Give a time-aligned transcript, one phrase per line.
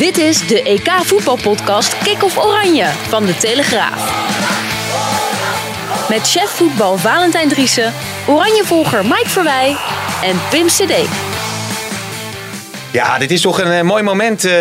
[0.00, 4.28] Dit is de EK voetbalpodcast Kick-off Oranje van de Telegraaf.
[6.08, 7.92] Met chef voetbal Valentijn Driessen,
[8.28, 9.76] Oranjevolger Mike Verwij
[10.22, 11.08] en Pim CD.
[12.92, 14.52] Ja, dit is toch een eh, mooi moment, eh,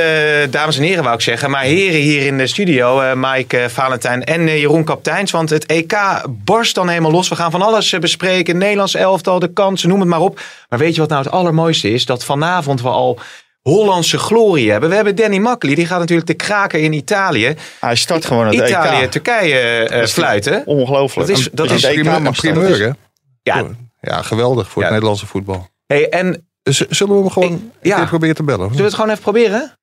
[0.49, 1.49] dames en heren, wou ik zeggen.
[1.49, 5.31] Maar heren hier in de studio, eh, Mike, eh, Valentijn en Jeroen Kapteins.
[5.31, 7.29] Want het EK barst dan helemaal los.
[7.29, 8.57] We gaan van alles bespreken.
[8.57, 10.41] Nederlands elftal, de kansen, noem het maar op.
[10.69, 12.05] Maar weet je wat nou het allermooiste is?
[12.05, 13.19] Dat vanavond we al
[13.61, 14.89] Hollandse glorie hebben.
[14.89, 17.55] We hebben Danny Makkely, die gaat natuurlijk de kraken in Italië.
[17.79, 19.11] Hij start gewoon het Italië, EK.
[19.11, 20.65] Turkije eh, fluiten.
[20.65, 21.27] Ongelooflijk.
[21.29, 22.53] Dat is- dat is een primeur, een starten.
[22.61, 22.91] primeur, hè?
[23.41, 23.65] Ja,
[24.01, 24.83] Ja, geweldig voor Ja.
[24.83, 25.67] het Nederlandse voetbal.
[25.87, 28.05] hey, en Dus zullen we hem gewoon Ik- ja.
[28.05, 28.61] proberen te bellen?
[28.65, 29.77] zullen we het gewoon even proberen?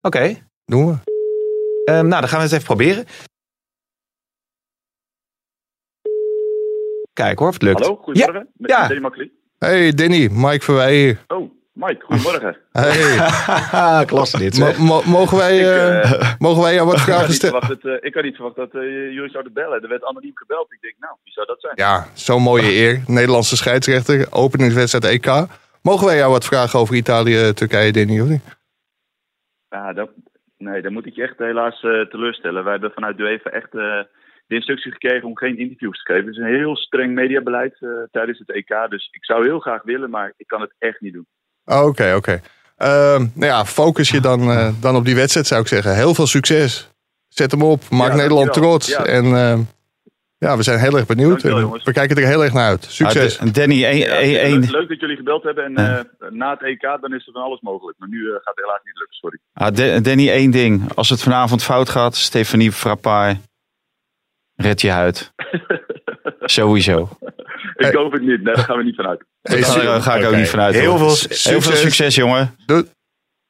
[0.00, 1.10] Oké, Doen we.
[1.84, 3.06] Ehm, nou dan gaan we het even proberen.
[7.12, 7.80] Kijk hoor of het lukt.
[7.80, 8.48] Hallo, goedemorgen.
[8.54, 8.86] Met ja.
[8.86, 9.30] Danny Makkely.
[9.58, 11.24] Hey Danny, Mike Verwij hier.
[11.28, 12.56] Oh, Mike, goedemorgen.
[12.72, 14.58] Hey, Klasse dit.
[14.58, 17.60] mo- mo- mogen, wij, Ik, eh, eh, mogen wij jou wat vragen niet stellen?
[17.82, 19.82] eh, ik had niet verwacht dat eh, jullie zouden bellen.
[19.82, 20.72] Er werd anoniem gebeld.
[20.72, 21.72] Ik denk, nou, wie zou dat zijn?
[21.76, 23.02] Ja, zo'n mooie eer.
[23.06, 25.46] Nederlandse scheidsrechter, openingswedstrijd EK.
[25.82, 28.40] Mogen wij jou wat vragen over Italië, Turkije, niet?
[29.68, 30.10] Ja, dat,
[30.58, 32.62] nee, dan moet ik je echt helaas eh, teleurstellen.
[32.62, 34.00] Wij hebben vanuit de UEFA echt eh,
[34.46, 36.26] de instructie gekregen om geen interviews te geven.
[36.26, 38.86] Het is een heel streng mediabeleid eh, tijdens het EK.
[38.88, 41.26] Dus ik zou heel graag willen, maar ik kan het echt niet doen.
[41.64, 42.40] Oh, Oké, oké.
[42.76, 45.94] Ehm, nou ja, focus je dan, eh, dan op die wedstrijd zou ik zeggen.
[45.94, 46.88] Heel veel succes.
[47.28, 47.82] Zet hem op.
[47.90, 48.88] Maak Ja, Nederland trots.
[48.88, 49.04] Ja.
[49.04, 49.60] En ehm,
[50.38, 51.42] ja, we zijn heel erg benieuwd.
[51.42, 52.84] Dankjewel, we kijken er heel erg naar uit.
[52.88, 53.38] Succes.
[53.38, 55.64] Ah, D- Danny, één- leuk, dat jullie gebeld hebben.
[55.64, 57.98] En eh, na het EK dan is er van alles mogelijk.
[57.98, 59.38] Maar nu eh, gaat het helaas niet lukken, sorry.
[59.52, 60.94] ah, Da- Danny, één ding.
[60.94, 63.36] Als het vanavond fout gaat, Stefanie Frappard,
[64.56, 65.32] red je huid.
[66.40, 67.08] Sowieso.
[67.20, 67.30] Ik
[67.88, 67.92] Hey.
[67.92, 68.42] hoop het niet.
[68.42, 69.24] Nee, daar gaan we niet vanuit.
[69.42, 70.74] Hey, Daar ga ik ook niet vanuit.
[70.74, 71.80] Heel veel Heel veel succes.
[71.80, 72.56] succes, jongen.
[72.66, 72.84] Doei.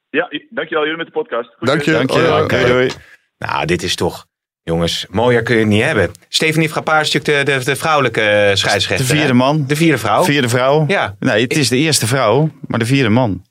[0.09, 1.49] Ja, dankjewel jullie met de podcast.
[1.57, 1.91] Goed, Dank je.
[1.91, 2.17] Dank je.
[2.19, 2.43] Hoi, hoi.
[2.43, 2.89] Oké, doei.
[3.37, 4.25] Nou, dit is toch...
[4.65, 6.11] Jongens, mooier kun je het niet hebben.
[6.29, 9.07] Stephanie Frappard is natuurlijk de, de, de vrouwelijke eh, scheidsrechter.
[9.07, 9.33] De vierde hè?
[9.33, 9.65] man.
[9.67, 10.23] De vierde vrouw.
[10.23, 10.85] Vierde vrouw.
[10.87, 11.15] Ja.
[11.19, 13.45] Nee, het is de eerste vrouw, maar de vierde man.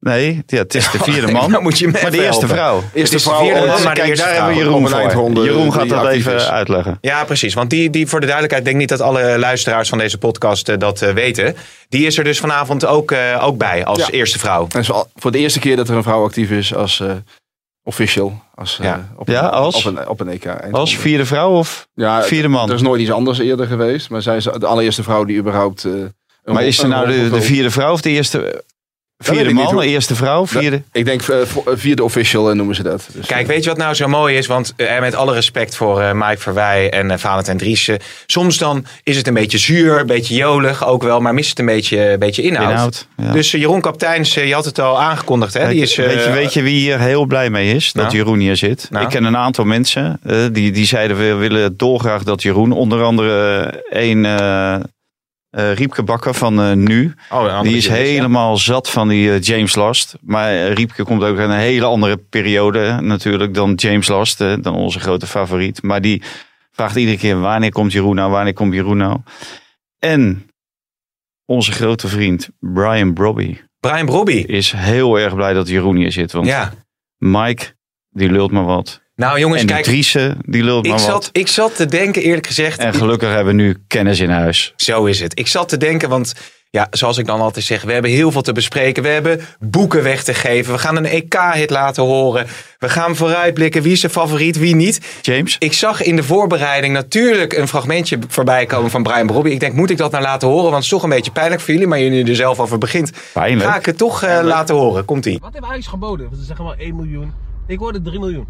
[0.00, 1.50] Nee, ja, het is de vierde man.
[1.52, 2.48] Dan moet je me Maar de eerste helpen.
[2.48, 2.82] vrouw.
[2.92, 4.46] Is de vierde man, maar de eerste daar vrouw.
[4.46, 5.44] hebben we Jeroen voor.
[5.44, 6.48] Jeroen gaat dat even is.
[6.48, 6.98] uitleggen.
[7.00, 7.54] Ja, precies.
[7.54, 10.78] Want die, die voor de duidelijkheid, denk niet dat alle luisteraars van deze podcast eh,
[10.78, 11.56] dat eh, weten.
[11.88, 14.10] Die is er dus vanavond ook, eh, ook bij als Ja.
[14.10, 14.66] eerste vrouw.
[14.88, 17.10] Al voor de eerste keer dat er een vrouw actief is als eh,
[17.82, 18.42] official.
[18.54, 19.08] Als, eh, Ja.
[19.16, 19.76] op, Ja, een, als?
[19.86, 20.46] op een, op een EK.
[20.70, 22.68] Als vierde vrouw of ja, vierde man?
[22.68, 24.10] Er is nooit iets anders eerder geweest.
[24.10, 25.84] Maar zij is de allereerste vrouw die überhaupt...
[25.84, 25.92] eh,
[26.54, 28.64] Maar is er een nou de, de vierde vrouw of de eerste...
[29.24, 30.82] Vierde man, eerste vrouw, vierde...
[30.92, 33.08] Ik denk eh, eh, vierde official eh, noemen ze dat.
[33.12, 34.46] Dus, Kijk, weet je wat nou zo mooi is?
[34.46, 37.98] Want met alle respect voor eh Mike Verwij en uh, Valentijn Driessen.
[38.26, 41.20] Soms dan is het een beetje zuur, een beetje jolig ook wel.
[41.20, 42.70] Maar mist het een beetje, een beetje inhoud.
[42.70, 43.32] Inhoud, ja.
[43.32, 45.54] Dus Jeroen Kapteins, je had het al aangekondigd.
[45.54, 45.68] Hè?
[45.68, 47.92] Die is, weet, je, weet je wie hier heel blij mee is?
[47.92, 48.16] Dat Nou?
[48.16, 48.86] Jeroen hier zit.
[48.90, 49.04] Nou?
[49.04, 50.20] Ik ken een aantal mensen
[50.52, 52.72] die, die zeiden we willen dolgraag dat Jeroen.
[52.72, 54.24] Onder andere één
[55.50, 57.14] eh Riepke Bakker van eh, Nu.
[57.30, 57.92] Oh, Die is ja.
[57.92, 60.16] helemaal zat van die eh, James Last.
[60.20, 64.38] Maar Riepke komt ook uit een hele andere periode natuurlijk dan James Last.
[64.38, 65.82] dan onze grote favoriet.
[65.82, 66.22] Maar die
[66.70, 68.30] vraagt iedere keer wanneer komt Jeroen nou?
[68.30, 69.18] Wanneer komt Jeroen nou?
[69.98, 70.50] En
[71.46, 74.32] onze grote vriend Brian Brobby Brian Brobby.
[74.46, 76.32] is heel erg blij dat Jeroen hier zit.
[76.32, 76.72] Want Ja.
[77.16, 77.64] Mike,
[78.10, 79.02] die lult maar wat.
[79.18, 79.86] Nou jongens, en die kijk.
[79.86, 81.30] Driese, die lult Ik maar zat, wat.
[81.32, 82.78] ik zat te denken, eerlijk gezegd.
[82.78, 84.72] En gelukkig hebben we nu kennis in huis.
[84.76, 85.38] Zo is het.
[85.38, 86.34] Ik zat te denken, want
[86.70, 89.02] ja, zoals ik dan altijd zeg, we hebben heel veel te bespreken.
[89.02, 90.72] We hebben boeken weg te geven.
[90.72, 92.46] We gaan een EK-hit laten horen.
[92.78, 95.00] We gaan vooruitblikken wie is zijn favoriet, wie niet.
[95.22, 95.56] James?
[95.58, 99.50] Ik zag in de voorbereiding natuurlijk een fragmentje voorbij komen van Brian Brobby.
[99.50, 100.62] Ik denk, moet ik dat nou laten horen?
[100.62, 103.12] Want het is toch een beetje pijnlijk voor jullie, maar jullie er zelf over begint.
[103.32, 103.70] Pijnlijk.
[103.70, 105.04] Ga ik het toch eh, laten horen?
[105.04, 105.38] Komt-ie.
[105.40, 106.28] Wat heeft Ajax geboden?
[106.38, 107.32] Ze zeggen maar 1 miljoen.
[107.66, 108.46] Ik hoorde 3 miljoen.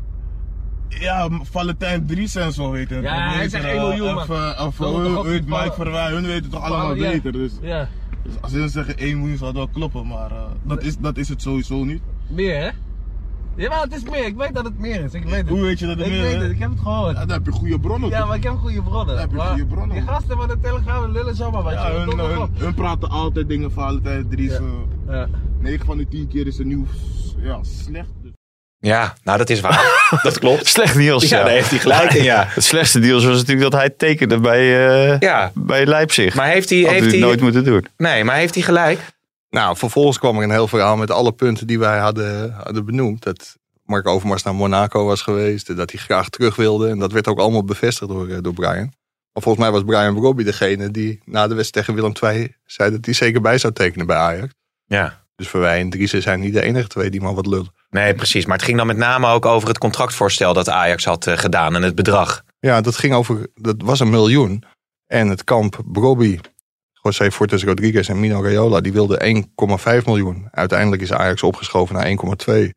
[0.89, 3.05] Ja, Valentijn Dries en zo weten het.
[3.05, 5.47] Ja, Of hij weet zegt je, 1 eh, miljoen, Of, maar- eh, of Dat niet
[5.47, 5.73] Mike.
[5.75, 7.33] Verwij, hun weten toch allemaal beter.
[7.33, 7.89] Dus, Ja.
[8.23, 11.17] dus als ze zeggen 1 miljoen zou het wel kloppen, maar eh, dat, is, dat
[11.17, 12.03] is het sowieso niet.
[12.29, 12.69] Meer hè?
[13.57, 14.27] Ja, maar het is meer.
[14.27, 15.15] Ik weet dat het meer is.
[15.15, 15.49] Ik weet het.
[15.49, 16.43] Hoe weet je dat het ik meer weet is?
[16.43, 16.51] het.
[16.51, 17.15] Ik heb het gehoord.
[17.17, 18.11] Ja, dan heb je goede bronnen.
[18.11, 19.15] Ja, maar ik heb goede bronnen.
[19.15, 21.73] Ja, heb je goede bronnen, Die gasten van de Telegraaf lullen zomaar wat.
[21.73, 21.97] Ja, je.
[21.99, 24.53] hun, maar hun, praten altijd dingen Valentijn Dries.
[24.53, 24.63] Eh,
[25.09, 25.29] Ja.
[25.61, 26.89] 9 van de 10 keer is het nieuws
[27.39, 28.09] ja, slecht.
[28.81, 30.09] Ja, nou dat is waar.
[30.23, 30.67] dat klopt.
[30.67, 31.29] Slecht nieuws.
[31.29, 32.45] Ja, daar heeft hij gelijk in, ja.
[32.55, 36.35] Het slechtste nieuws was natuurlijk dat hij tekende bij, eh, Ja, bij Leipzig.
[36.35, 37.87] maar heeft hij, Had heeft hij nooit moeten doen.
[37.97, 39.01] nee, maar heeft hij gelijk?
[39.51, 43.23] Nou, vervolgens kwam er een heel verhaal met alle punten die wij hadden, hadden benoemd.
[43.23, 45.77] Dat Mark Overmars naar Monaco was geweest.
[45.77, 46.89] Dat hij graag terug wilde.
[46.89, 48.93] En dat werd ook allemaal bevestigd door, eh, door Brian.
[49.33, 52.91] Maar volgens mij was Brian Robbie degene die na de wedstrijd tegen Willem II zei
[52.91, 54.53] dat hij zeker bij zou tekenen bij Ajax.
[54.87, 55.25] Ja.
[55.37, 57.73] Dus voor wij en Driessen zijn niet de enige twee die maar wat lullen.
[57.91, 58.47] Nee, precies.
[58.47, 61.75] Maar het ging dan met name ook over het contractvoorstel dat Ajax had eh, gedaan
[61.75, 62.43] en het bedrag.
[62.61, 64.65] Ja, dat ging over, dat was een miljoen.
[65.07, 66.39] En het kamp Brobby,
[67.03, 69.45] José Fortes Rodriguez en Mino Raiola, die wilden
[69.99, 70.49] 1,5 miljoen.
[70.51, 72.69] Uiteindelijk is Ajax opgeschoven naar 1,2.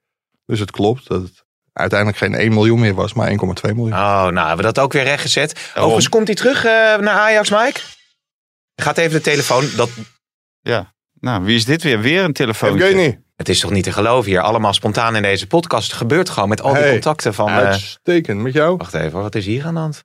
[0.45, 1.43] Dus het klopt dat het
[1.73, 3.93] uiteindelijk geen 1 miljoen meer was, maar 1,2 miljoen.
[3.93, 5.71] Oh, nou hebben we dat ook weer rechtgezet.
[5.75, 7.79] Overigens komt hij terug eh, naar Ajax, Mike.
[8.75, 9.65] Gaat even de telefoon.
[9.75, 9.89] Dat,
[10.61, 10.93] Ja.
[11.21, 11.99] Nou, wie is dit weer?
[12.01, 12.75] Weer een telefoon.
[12.81, 14.41] Evgeny, het is toch niet te geloven hier.
[14.41, 15.87] Allemaal spontaan in deze podcast.
[15.87, 17.47] Het gebeurt gewoon met al die Hey, contacten van...
[17.47, 18.41] eh, uitstekend.
[18.41, 18.77] Met jou?
[18.77, 20.03] wacht even, hoor, wat is hier aan de hand?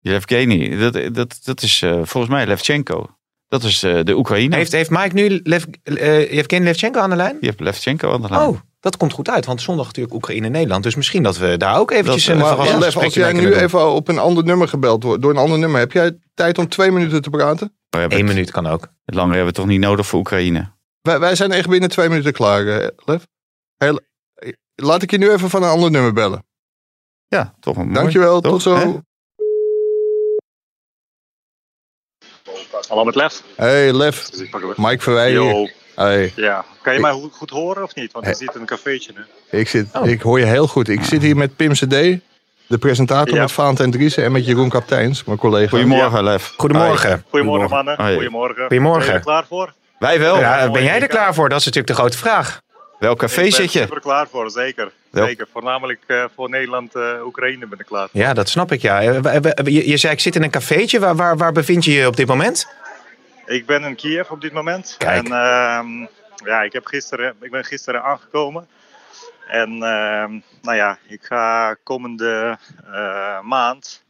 [0.00, 3.06] Yevgeny, dat, dat, dat is eh, volgens mij Levchenko.
[3.48, 4.56] Dat is eh, de Oekraïne.
[4.56, 7.36] Heeft, heeft Mike nu Lev, eh Yevgeny Levchenko aan de lijn?
[7.40, 8.48] Je hebt Levchenko aan de lijn.
[8.48, 9.46] Oh, dat komt goed uit.
[9.46, 10.82] Want zondag natuurlijk Oekraïne-Nederland.
[10.82, 13.32] Dus misschien dat we daar ook eventjes Dat, een eh, Maar verrassend Lef, als gesprekje
[13.32, 13.60] jij nu doen.
[13.64, 16.68] even op een ander nummer gebeld wordt, door een ander nummer, heb jij tijd om
[16.68, 17.77] twee minuten te praten?
[17.90, 18.88] Hebben Eén het- minuut kan ook.
[19.04, 20.72] Het langer hebben we toch niet nodig voor Oekraïne.
[21.02, 23.26] Wij, wij zijn echt binnen twee minuten klaar, eh, Lef.
[23.76, 24.00] Heel,
[24.74, 26.46] laat ik je nu even van een ander nummer bellen.
[27.28, 27.96] Ja, toch wel mooi.
[27.96, 28.52] Dankjewel, toch?
[28.52, 28.74] tot zo.
[28.76, 28.98] Hè?
[32.88, 33.42] Hallo met Lef.
[33.56, 34.30] Hey Lef.
[34.76, 35.30] Mike.
[35.30, 35.68] Yo.
[35.94, 36.64] Hey, Ja.
[36.82, 38.12] Kan je mij goed, goed horen of niet?
[38.12, 38.40] Want je Hey.
[38.40, 39.58] zit in een cafeetje nu.
[39.58, 40.06] ik, zit, Oh.
[40.06, 40.88] ik hoor je heel goed.
[40.88, 42.20] Ik zit hier met Pim CD,
[42.68, 43.40] de presentator Ja.
[43.40, 45.68] met Valentijn Driessen en met Jeroen Kapteins, mijn collega.
[45.68, 46.54] Goedemorgen, Lef.
[46.56, 47.24] Goedemorgen.
[47.28, 47.96] Goedemorgen mannen.
[47.96, 48.60] Goedemorgen.
[48.60, 49.04] Goedemorgen.
[49.04, 49.72] Ben je er klaar voor?
[49.98, 50.38] Wij wel.
[50.38, 51.48] Ja, ben jij er klaar voor?
[51.48, 52.60] Dat is natuurlijk de grote vraag.
[52.98, 53.78] Welk café ik ben zit je?
[53.78, 54.90] super klaar voor, zeker.
[55.12, 55.46] Zeker.
[55.52, 58.08] Voornamelijk eh, voor Nederland, eh, Oekraïne ben ik klaar.
[58.12, 59.02] Ja, dat snap ik, ja.
[59.02, 60.98] Eh, je zei, ik zit in een cafeetje.
[60.98, 62.68] Waar, waar, waar bevind je je op dit moment?
[63.46, 64.94] Ik ben in Kiev op dit moment.
[64.98, 65.16] Kijk.
[65.16, 66.06] En ehm,
[66.44, 68.66] ja, ik, heb gisteren, ik ben gisteren aangekomen.
[69.48, 72.58] En ehm, nou ja, ik ga komende
[72.92, 74.04] eh, maand,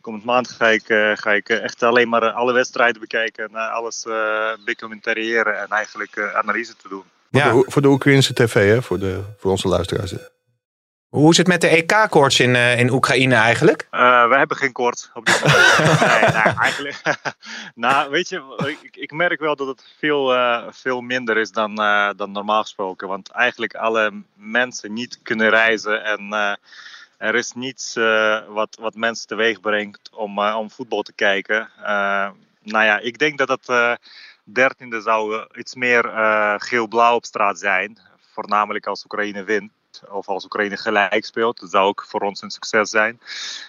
[0.00, 3.44] komend maand ga ik, eh, ga ik echt alleen maar alle wedstrijden bekijken.
[3.48, 7.04] En alles eh becommentariëren en eigenlijk eh, analyse te doen.
[7.30, 7.52] Voor, Ja.
[7.52, 8.82] de, voor de Oekraïnse tv, hè?
[8.82, 10.14] Voor, de, voor onze luisteraars.
[11.14, 13.86] Hoe is het met de EK-koorts in, eh, in Oekraïne eigenlijk?
[13.90, 15.78] Eh, we hebben geen kort op dit moment.
[16.20, 17.02] nee, nou, eigenlijk.
[17.74, 21.74] nou, weet je, ik, ik merk wel dat het veel, eh, veel minder is dan,
[22.16, 23.08] dan normaal gesproken.
[23.08, 26.32] Want eigenlijk alle mensen niet kunnen reizen en
[27.18, 27.94] er is niets
[28.48, 31.68] wat, wat mensen teweeg brengt om, om voetbal te kijken.
[32.62, 33.98] Nou ja, ik denk dat het
[34.44, 36.10] dertiende zou iets meer
[36.58, 37.98] geel-blauw op straat zijn.
[38.32, 39.70] Voornamelijk als Oekraïne wint
[40.08, 41.60] of als Oekraïne gelijk speelt.
[41.60, 43.20] Dat zou ook voor ons een succes zijn.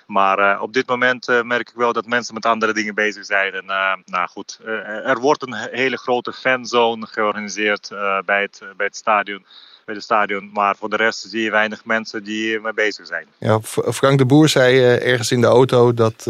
[0.08, 3.26] Maar eh, op dit moment eh, merk ik wel dat mensen met andere dingen bezig
[3.26, 3.54] zijn.
[3.54, 4.60] En eh, nou goed,
[5.06, 7.90] er wordt een he- hele grote fanzone georganiseerd
[8.26, 9.46] bij, het, bij het stadion.
[9.86, 10.50] Bij het stadion.
[10.54, 13.26] Maar voor de rest zie je weinig mensen die mee bezig zijn.
[13.38, 13.62] Ja,
[13.94, 16.28] Frank de Boer zei ergens in de auto dat,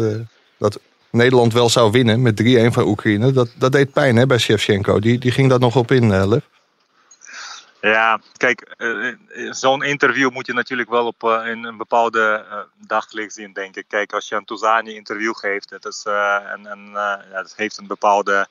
[0.58, 0.78] dat
[1.10, 3.32] Nederland wel zou winnen met 3-1 van Oekraïne.
[3.32, 5.00] Dat, dat deed pijn hè, bij Shevchenko.
[5.00, 6.42] Die, die ging daar nog op in, Lef.
[7.80, 9.16] Ja, kijk, eh, eh,
[9.52, 12.44] zo'n interview moet je natuurlijk wel op eh, in een bepaalde
[12.86, 13.84] daglicht zien, denk ik.
[13.88, 17.78] Kijk, als je een Touzani interview geeft, dat, is, en, en, eh, ja, dat heeft
[17.78, 18.48] een bepaalde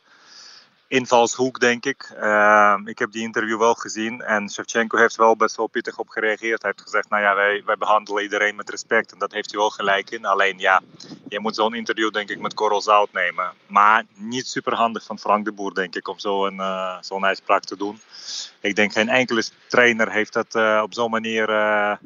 [0.88, 2.14] invalshoek, denk ik.
[2.20, 6.10] Eh, ik heb die interview wel gezien en Shevchenko heeft wel best wel pittig op
[6.10, 6.62] gereageerd.
[6.62, 9.60] Hij heeft gezegd, nou ja, wij, wij behandelen iedereen met respect en dat heeft hij
[9.60, 10.26] wel gelijk in.
[10.26, 10.82] Alleen ja,
[11.28, 13.54] je moet zo'n interview denk ik met korrel zout nemen.
[13.68, 17.64] Maar niet super handig van Frank de Boer, denk ik, om zo'n eh zo'n uitspraak
[17.64, 18.00] te doen.
[18.60, 21.98] Ik denk geen enkele trainer heeft dat eh, op zo'n manier eh,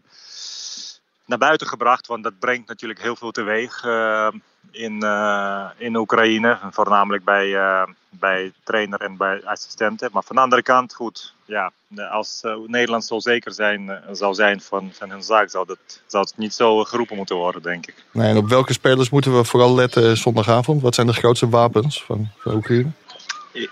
[1.25, 2.07] naar buiten gebracht.
[2.07, 4.27] Want dat brengt natuurlijk heel veel teweeg eh,
[4.71, 6.57] in, eh, in Oekraïne.
[6.71, 10.09] Voornamelijk bij, eh, bij trainer en bij assistenten.
[10.13, 11.33] Maar van de andere kant, goed.
[11.45, 11.71] Ja,
[12.11, 16.23] als eh, Nederland zo zeker zijn, zou zijn van, van hun zaak, zou, dat, zou
[16.23, 17.95] het niet zo geroepen moeten worden, denk ik.
[18.11, 20.81] Nee, en op welke spelers moeten we vooral letten zondagavond?
[20.81, 22.89] Wat zijn de grootste wapens van, van Oekraïne?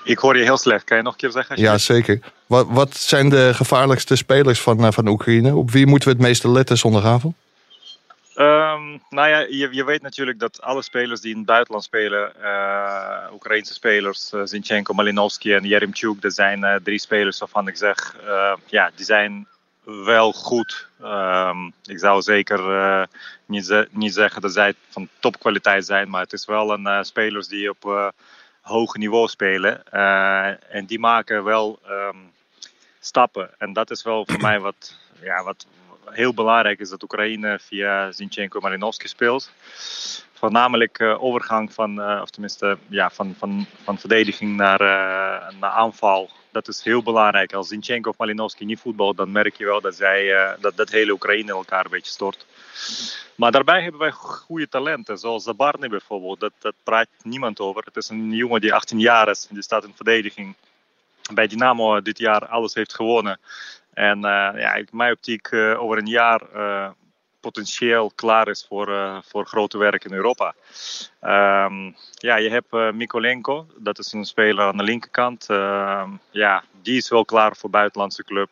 [0.04, 0.84] Ik, hoor je heel slecht.
[0.84, 1.60] Kan je nog een keer zeggen?
[1.60, 2.20] Ja, zeker.
[2.46, 5.56] Wat, wat zijn de gevaarlijkste spelers van, van Oekraïne?
[5.56, 7.36] Op wie moeten we het meeste letten zondagavond?
[8.38, 12.44] Ehm, nou ja, je, je weet natuurlijk dat alle spelers die in het buitenland spelen,
[12.44, 17.78] eh Oekraïnse spelers, eh, Zinchenko, Malinovski en Jeremchuk, dat zijn eh, drie spelers waarvan ik
[17.78, 18.16] zeg,
[18.66, 19.48] ja, die zijn
[19.84, 20.88] wel goed.
[21.02, 23.08] Ehm, ik zou zeker
[23.46, 27.70] niet, niet zeggen dat zij van topkwaliteit zijn, maar het is wel een spelers die
[27.70, 28.14] op
[28.62, 29.92] hoog niveau spelen.
[30.70, 32.18] En die maken wel ehm,
[33.00, 33.50] stappen.
[33.58, 35.66] En dat is wel voor mij wat, ja, wat
[36.12, 39.52] heel belangrijk is dat Oekraïne via Zinchenko Marinovski speelt.
[40.34, 45.72] Voornamelijk eh, overgang van, eh, of tenminste, ja, van, van, van verdediging naar, eh, naar
[45.72, 46.30] aanval.
[46.52, 47.54] Dat is heel belangrijk.
[47.54, 51.12] Als Zinchenko of Malinowski niet voetbalt, dan merk je wel dat, zij, dat, dat hele
[51.12, 52.46] Oekraïne elkaar een beetje stort.
[53.36, 56.40] Maar daarbij hebben wij goede talenten, zoals Zabarny bijvoorbeeld.
[56.40, 57.84] Dat, dat praat niemand over.
[57.86, 60.56] Het is een jongen die 18 jaar is, die staat in verdediging.
[61.34, 63.40] bij Dynamo dit jaar alles heeft gewonnen.
[63.98, 66.42] En ja, in mijn optiek over een jaar
[67.40, 70.54] potentieel klaar is voor, uh, voor grote werk in Europa.
[71.22, 75.48] Um, ja, je hebt uh, Mikolenko, dat is een speler aan de linkerkant.
[75.50, 78.50] Uh, ja, die is wel klaar voor buitenlandse club.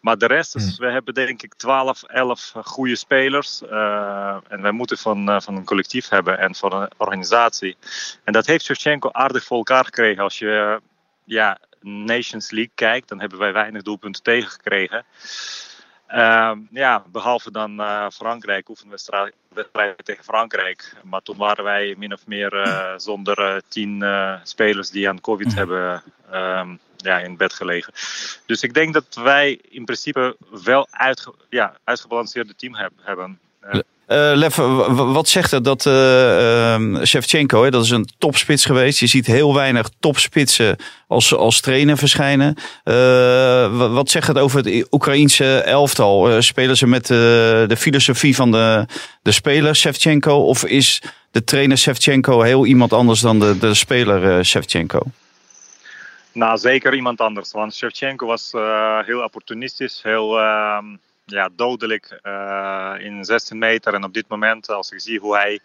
[0.00, 3.62] Maar de rest is, we hebben denk ik 12, 11 goede spelers.
[4.48, 7.76] En wij moeten van, van een collectief hebben en van een organisatie.
[8.24, 10.22] En dat heeft Shevchenko aardig voor elkaar gekregen.
[10.22, 10.80] Als je
[11.24, 15.04] ja, Nations League kijkt, dan hebben wij weinig doelpunten tegengekregen.
[16.14, 19.34] Uh, ja, behalve dan uh, Frankrijk, oefenwedstrijd
[20.04, 20.92] tegen Frankrijk.
[21.04, 24.04] Maar toen waren wij min of meer uh, zonder uh, tien
[24.42, 27.92] spelers die aan COVID hebben ehm, ja, in bed gelegen.
[28.46, 33.38] Dus ik denk dat wij in principe wel uitge ja, uitgebalanceerde team heb hebben.
[34.10, 38.98] Uh, Lef, wat zegt het dat uh, Shevchenko, hè, dat is een topspits geweest.
[38.98, 40.76] Je ziet heel weinig topspitsen
[41.06, 42.56] als, als trainer verschijnen.
[42.84, 46.42] Uh, wat zegt het over het Oekraïense elftal?
[46.42, 48.86] spelen ze met de filosofie van de,
[49.22, 50.34] de speler Shevchenko?
[50.34, 55.02] Of is de trainer Shevchenko heel iemand anders dan de, de speler Shevchenko?
[56.32, 57.52] Nou, zeker iemand anders.
[57.52, 58.52] Want Shevchenko was
[59.06, 60.84] heel opportunistisch, heel ehm,
[61.30, 63.94] ja, dodelijk uh, in 16 meter.
[63.94, 65.60] En op dit moment, als ik zie hoe hij,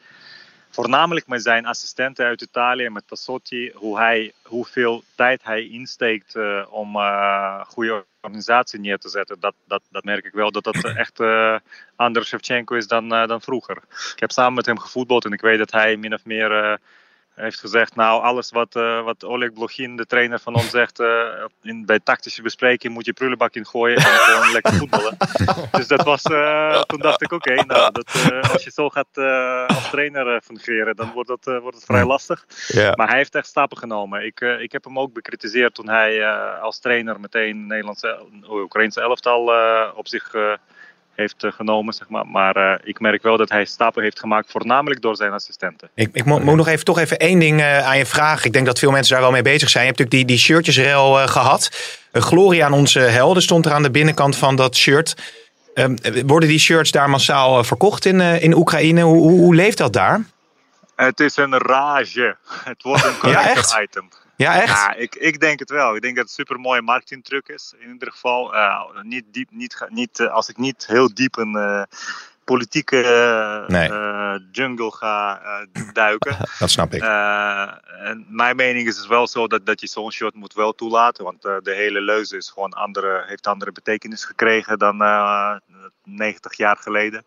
[0.69, 6.65] voornamelijk met zijn assistenten uit Italië, met Tassotti, hoe hij, hoeveel tijd hij insteekt uh,
[6.69, 10.84] om uh, goede organisatie neer te zetten, dat, dat, dat merk ik wel dat dat
[10.95, 11.57] echt uh,
[11.95, 13.77] andere Shevchenko is dan, dan vroeger.
[14.13, 16.79] Ik heb samen met hem gevoetbald en ik weet dat hij min of meer
[17.36, 21.27] heeft gezegd, nou alles wat, uh, wat Oleg Blochin, de trainer van ons, zegt uh,
[21.62, 25.18] in, bij tactische bespreking moet je prullenbak in gooien en gewoon lekker voetballen.
[25.72, 29.18] dus dat was, uh, toen dacht ik oké, okay, nou, dat, als je zo gaat
[29.68, 32.46] als trainer fungeren, dan wordt, dat, wordt het vrij lastig.
[32.68, 32.96] Yeah.
[32.96, 34.25] Maar hij heeft echt stappen genomen.
[34.25, 36.27] Ik, ik heb hem ook bekritiseerd toen hij
[36.60, 39.51] als trainer meteen Nederlandse, Oekraïnse elftal
[39.96, 40.34] op zich
[41.15, 41.93] heeft uh, genomen.
[41.93, 45.31] Zeg maar maar uh, ik merk wel dat hij stappen heeft gemaakt, voornamelijk door zijn
[45.31, 45.89] assistenten.
[45.93, 48.45] Ik, ik moet, moet nog even, toch even één ding uh, aan je vragen.
[48.45, 49.84] Ik denk dat veel mensen daar wel mee bezig zijn.
[49.86, 51.69] Je hebt natuurlijk die, die shirtjesrel gehad.
[52.12, 55.34] glorie aan onze helden stond er aan de binnenkant van dat shirt.
[55.74, 55.95] Ehm,
[56.25, 59.01] worden die shirts daar massaal verkocht in, in Oekraïne?
[59.01, 60.24] Hoe, hoe, hoe, leeft dat daar?
[60.95, 62.38] Het is een rage.
[62.63, 64.10] Het wordt een collector ja, item.
[64.36, 64.68] Ja, echt?
[64.68, 65.96] Ja, ik, ik denk het wel.
[65.96, 67.74] Ik denk dat het een super mooie marketingtruc is.
[67.80, 71.56] In ieder geval, uh, niet diep, niet, niet, uh, als ik niet heel diep een
[71.58, 71.84] uh,
[72.44, 73.01] politieke
[74.51, 75.42] jungle ga
[75.94, 76.38] duiken.
[76.60, 77.01] dat snap ik.
[77.01, 81.24] en mijn mening is het wel zo dat, dat je zo'n shot moet wel toelaten.
[81.24, 84.98] Want de hele leuze is gewoon andere, heeft andere betekenis gekregen dan
[86.04, 87.25] 90 jaar geleden.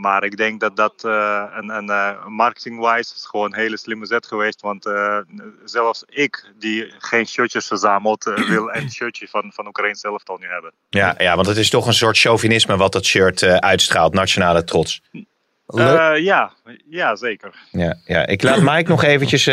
[0.00, 4.06] Maar ik denk dat dat uh, een, een uh, marketing-wise is gewoon een hele slimme
[4.06, 4.60] zet geweest.
[4.60, 5.18] Want uh,
[5.64, 10.46] zelfs ik, die geen shirtjes verzamelt, wil een shirtje van, van Oekraïne zelf al nu
[10.46, 10.72] hebben.
[10.88, 15.02] Ja, ja, want het is toch een soort chauvinisme wat dat shirt uitstraalt, nationale trots.
[16.14, 16.52] ja,
[16.88, 17.54] ja, zeker.
[17.70, 18.26] Ja, ja.
[18.26, 19.44] Ik laat Mike nog eventjes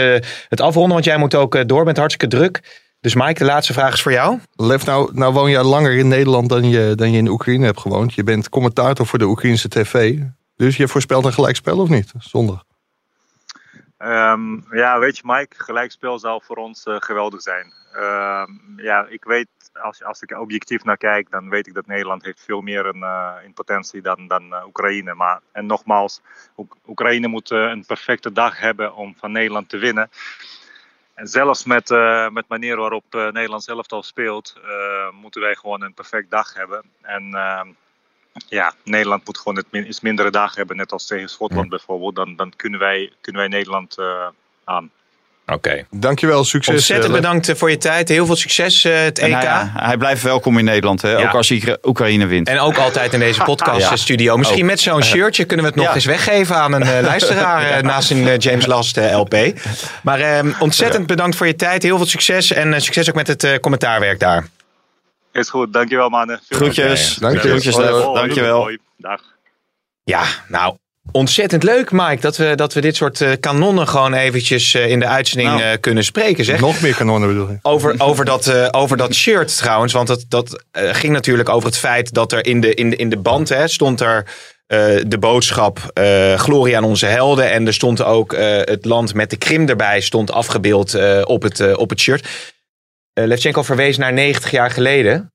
[0.50, 2.84] het afronden, want jij moet ook door, bent hartstikke druk.
[3.06, 4.40] Dus Mike, de laatste vraag is voor jou.
[4.56, 7.80] Lef, nou, nou woon je langer in Nederland dan je, dan je in Oekraïne hebt
[7.80, 8.14] gewoond.
[8.14, 10.20] Je bent commentator voor de Oekraïnse tv.
[10.56, 12.12] Dus je voorspelt een gelijkspel of niet?
[12.18, 12.64] Zondag.
[13.98, 17.74] Um, ja, weet je Mike, gelijkspel zal voor ons uh, geweldig zijn.
[17.96, 22.24] Um, ja, ik weet, als, als ik objectief naar kijk, dan weet ik dat Nederland
[22.24, 25.14] heeft veel meer in, uh, in potentie dan, dan uh, Oekraïne.
[25.14, 26.22] Maar, en nogmaals,
[26.88, 30.10] Oekraïne moet een perfecte dag hebben om van Nederland te winnen.
[31.16, 35.56] En zelfs met, uh, met manier waarop uh, Nederland zelf al speelt, uh, moeten wij
[35.56, 36.84] gewoon een perfect dag hebben.
[37.02, 37.68] En ehm,
[38.48, 42.16] ja, Nederland moet gewoon het min, iets mindere dag hebben, net als tegen Schotland bijvoorbeeld.
[42.16, 43.98] Dan, dan kunnen, wij, kunnen wij Nederland
[44.64, 44.92] aan.
[45.48, 45.54] Oké.
[45.54, 45.86] Okay.
[45.92, 46.76] Dankjewel, succes.
[46.76, 48.10] Ontzettend bedankt voor je tijd.
[48.10, 49.32] Heel veel succes, het EK.
[49.32, 51.12] Hij, hij, blijft welkom in Nederland, hè?
[51.12, 51.28] Ja.
[51.28, 52.48] ook als Oekraïne wint.
[52.48, 54.38] En ook altijd in deze podcaststudio.
[54.38, 54.70] Misschien ook.
[54.70, 55.96] met zo'n shirtje kunnen we het nog ja.
[55.96, 59.36] eens weggeven aan een uh, luisteraar naast een uh, James Last uh, LP.
[60.02, 61.84] Maar ehm, ontzettend bedankt voor je tijd.
[61.84, 64.48] Heel veel succes en succes ook met het commentaarwerk daar.
[65.32, 66.40] Is goed, dankjewel mannen.
[66.50, 67.16] Groetjes.
[67.16, 67.60] Dankjewel.
[67.60, 67.76] Groetjes,
[68.14, 68.78] Dankjewel.
[68.98, 69.22] Dag.
[70.04, 70.76] Ja, nou,
[71.12, 75.00] Ontzettend leuk, Mike, dat we, dat we dit soort uh, kanonnen gewoon eventjes uh, in
[75.00, 76.46] de uitzending nou, uh, kunnen spreken.
[76.46, 76.60] Zeg.
[76.60, 77.58] Nog meer kanonnen bedoel je?
[77.62, 82.14] Over, over, dat, over dat shirt trouwens, want dat, dat ging natuurlijk over het feit
[82.14, 84.26] dat er in de, in de, in de band hè, stond er
[85.08, 85.92] de boodschap
[86.36, 87.52] Glorie aan onze helden.
[87.52, 88.36] En er stond ook
[88.66, 90.96] het land met de Krim erbij stond afgebeeld
[91.26, 92.28] op, het, op het shirt.
[93.14, 95.35] Levchenko verwees naar 90 jaar geleden.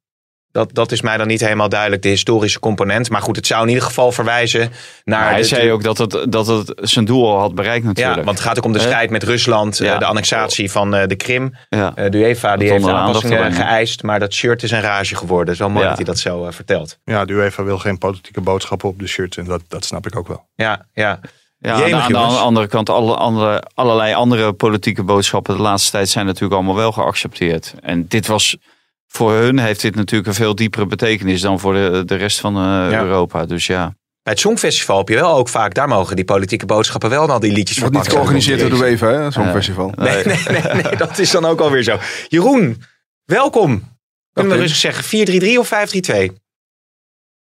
[0.52, 3.10] Dat, dat is mij dan niet helemaal duidelijk, de historische component.
[3.10, 4.60] Maar goed, het zou in ieder geval verwijzen
[5.04, 5.20] naar...
[5.20, 8.16] Maar hij de- zei ook dat het, dat het zijn doel al had bereikt natuurlijk.
[8.18, 9.98] Ja, want het gaat ook om de strijd met Rusland, eh, Ja.
[9.98, 11.54] de annexatie van eh, de Krim.
[11.68, 11.92] Ja.
[11.94, 13.56] Eh, de UEFA die heeft aanpassingen brengen.
[13.56, 15.44] geëist, maar dat shirt is een rage geworden.
[15.46, 15.88] Het is wel mooi Ja.
[15.88, 16.98] dat hij dat zo eh, vertelt.
[17.04, 19.36] Ja, de UEFA wil geen politieke boodschappen op de shirts.
[19.36, 20.48] En dat, dat snap ik ook wel.
[20.54, 21.20] Ja, ja.
[21.58, 22.38] Ja, Jemig, aan, de, aan de jongens.
[22.38, 26.92] andere kant, alle, andere, allerlei andere politieke boodschappen de laatste tijd zijn natuurlijk allemaal wel
[26.92, 27.74] geaccepteerd.
[27.82, 28.56] En dit was,
[29.12, 32.56] voor hun heeft dit natuurlijk een veel diepere betekenis dan voor de, de rest van
[32.56, 33.46] eh, Europa.
[33.46, 33.84] Dus ja.
[34.22, 37.40] Bij het Songfestival heb je wel ook vaak, daar mogen die politieke boodschappen wel al
[37.40, 38.12] die liedjes Wordt niet verpakken.
[38.12, 39.92] georganiseerd door de UEFA, hè, zo'n festival.
[39.96, 41.98] Nee, nee, nee, nee, dat is dan ook alweer zo.
[42.28, 42.82] Jeroen,
[43.24, 43.98] welkom.
[44.32, 45.72] Kunnen we rustig zeggen 4-3-3 of
[46.32, 46.32] 5-3-2?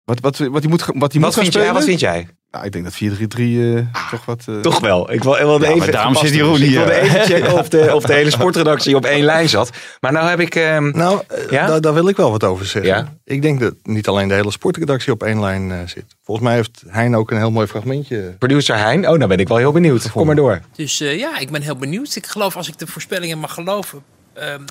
[0.04, 1.74] Wat, wat, wat moet, wat moet Wat gaan vind, jij, spelen?
[1.74, 2.28] wat vind jij?
[2.56, 4.44] Nou, ik denk dat 4-3-3 eh, toch wat...
[4.48, 5.12] eh, Toch wel.
[5.14, 6.34] Ik wil, ik wilde Ja, maar even, daarom zit.
[6.34, 6.78] Jeroen Ik hier.
[6.78, 9.70] wilde even checken of de, of de hele sportredactie op één lijn zat.
[10.00, 10.56] Maar nou heb ik...
[10.56, 11.68] ehm, Nou, eh, Ja?
[11.68, 12.92] daar, daar wil ik wel wat over zeggen.
[12.92, 13.14] Ja?
[13.24, 16.06] Ik denk dat niet alleen de hele sportredactie op één lijn eh, zit.
[16.24, 18.36] Volgens mij heeft Hein ook een heel mooi fragmentje.
[18.40, 20.12] producer Hein, oh, nou ben ik wel heel benieuwd.
[20.12, 20.62] Kom maar door.
[20.76, 22.16] Dus eh, ja, ik ben heel benieuwd.
[22.16, 24.62] Ik geloof, als ik de voorspellingen mag geloven, ehm,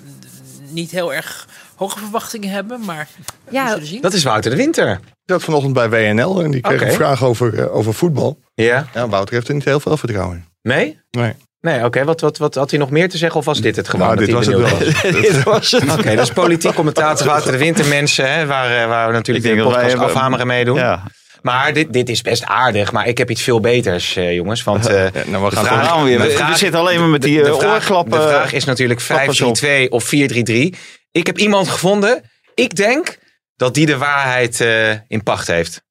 [0.70, 2.80] niet heel erg hoge verwachtingen hebben.
[2.84, 3.08] Maar
[3.50, 4.00] Ja, we zullen zien.
[4.00, 5.00] Dat is Wouter de Winter.
[5.26, 8.38] Ik zat vanochtend bij WNL en die kreeg een vraag over, eh, over voetbal.
[8.54, 8.86] Ja?
[8.94, 10.44] Ja, Wouter heeft er niet heel veel vertrouwen in.
[10.62, 10.98] Nee?
[11.10, 11.32] Nee.
[11.60, 12.04] Nee, oké.
[12.04, 14.06] Wat, wat, wat had hij nog meer te zeggen of was dit het gewoon?
[14.06, 14.78] Nou, dit was het wel.
[15.22, 15.82] dit was het.
[15.98, 19.44] Oké, dat is politiek commentator Wouter de Winter mensen, hè, waar, eh, waar we natuurlijk
[19.46, 20.76] Ik denk de dat wij podcast hebben- afhameren meedoen.
[20.76, 21.02] Ja.
[21.42, 24.62] Maar dit, dit is best aardig, maar ik heb iets veel beters, eh, jongens.
[24.62, 24.94] Want eh,
[25.26, 26.18] nou, we gaan vraag- Nou, weer.
[26.18, 28.20] de We- vraag- we zitten alleen maar met die de, de vraag, oorklappen.
[28.20, 29.56] De vraag is natuurlijk klappers op.
[29.58, 30.74] 5-3-2 of 4-3-3.
[31.12, 32.22] Ik heb iemand gevonden.
[32.54, 33.18] Ik denk
[33.56, 35.82] dat die de waarheid eh, in pacht heeft.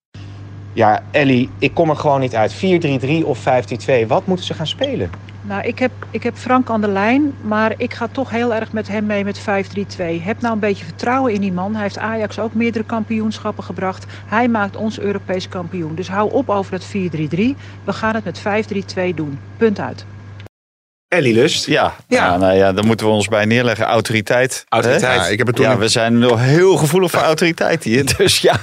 [0.74, 2.56] Ja, Ellie, ik kom er gewoon niet uit.
[2.56, 2.58] 4-3-3
[3.24, 4.08] of 5-3-2.
[4.08, 5.10] Wat moeten ze gaan spelen?
[5.42, 8.72] Nou, ik heb, ik heb Frank aan de lijn, maar ik ga toch heel erg
[8.72, 9.44] met hem mee met 5-3-2.
[10.22, 11.74] Heb nou een beetje vertrouwen in die man.
[11.74, 14.06] Hij heeft Ajax ook meerdere kampioenschappen gebracht.
[14.26, 15.96] Hij maakt ons Europees kampioen.
[15.96, 16.90] Dus hou op over het 4-3-3.
[17.84, 19.40] We gaan het met 5-3-2 doen.
[19.58, 20.06] Punt uit.
[21.14, 21.66] Ellie Lust.
[21.66, 22.26] Ja, Ja.
[22.26, 22.38] ja.
[22.38, 23.86] nou ja, daar moeten we ons bij neerleggen.
[23.86, 24.66] Autoriteit.
[24.70, 25.20] Autoriteit.
[25.22, 28.04] Ja, ik heb het toen Ja, in- we zijn nog heel gevoelig voor autoriteit hier.
[28.18, 28.56] Dus ja.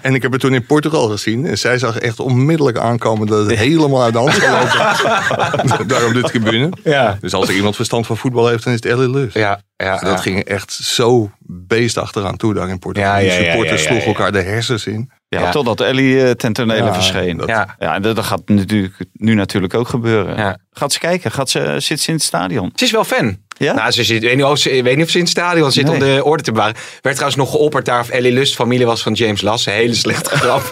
[0.00, 1.46] En ik heb het toen in Portugal gezien.
[1.46, 5.88] En zij zag echt onmiddellijk aankomen dat het helemaal uit de hand zou lopen.
[5.88, 6.70] Daar op de tribune.
[6.84, 7.18] Ja.
[7.20, 9.34] Dus als er iemand verstand van voetbal heeft, dan is het Ellie Lust.
[9.34, 13.10] Ja, ja, Dat ging echt zo beest achteraan toe daar in Portugal.
[13.10, 14.00] Ja, ja, Die ja, supporters ja, ja, ja.
[14.02, 15.10] sloegen elkaar de hersens in.
[15.38, 15.50] Ja, Ja.
[15.50, 17.36] totdat Ellie eh, ten tonele Ja, verscheen.
[17.36, 17.76] dat- ja.
[17.78, 20.36] en dat, dat gaat natuurlijk, nu natuurlijk ook gebeuren.
[20.36, 20.58] Ja.
[20.72, 21.30] Gaat ze kijken?
[21.30, 22.72] Gaat ze, zit ze in het stadion?
[22.74, 23.38] Ze is wel fan.
[23.58, 23.74] Ja?
[23.74, 25.32] Nou, ze zit, ik, weet niet of ze, ik weet niet of ze in het
[25.32, 25.92] stadion zit Nee.
[25.94, 26.74] om de orde te bewaren.
[27.00, 29.66] Werd trouwens nog geopperd daar of Ellie Lust familie was van James Lass.
[29.66, 30.62] Een hele slechte grap.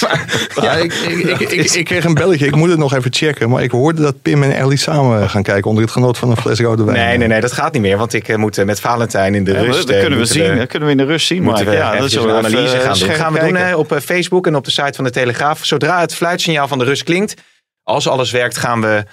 [0.00, 0.24] maar,
[0.62, 2.46] Ja, ik, ik, ik, ik, ik kreeg een belletje.
[2.46, 3.50] Ik moet het nog even checken.
[3.50, 6.36] Maar ik hoorde dat Pim en Ellie samen gaan kijken onder het genot van een
[6.36, 6.98] fles rode wijn.
[7.06, 7.96] nee, nee, nee, dat gaat niet meer.
[7.98, 9.78] Want ik eh, moet eh, met Valentijn in de Ja, rust...
[9.86, 10.56] dat, eh, kunnen we zien.
[10.56, 11.42] Dat kunnen we in de rust zien.
[11.42, 13.14] Maar ja, dat is een analyse even, gaan eh, doen.
[13.14, 15.64] gaan we doen op eh, Facebook en op de site van de Telegraaf.
[15.64, 17.34] Zodra het fluitsignaal van de rust klinkt,
[17.82, 19.04] als alles werkt, gaan we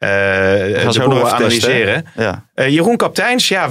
[0.00, 1.22] eh zo hè?
[1.32, 2.06] analyseren.
[2.16, 2.44] Ja.
[2.54, 3.68] Eh, Jeroen Kapteins, ja,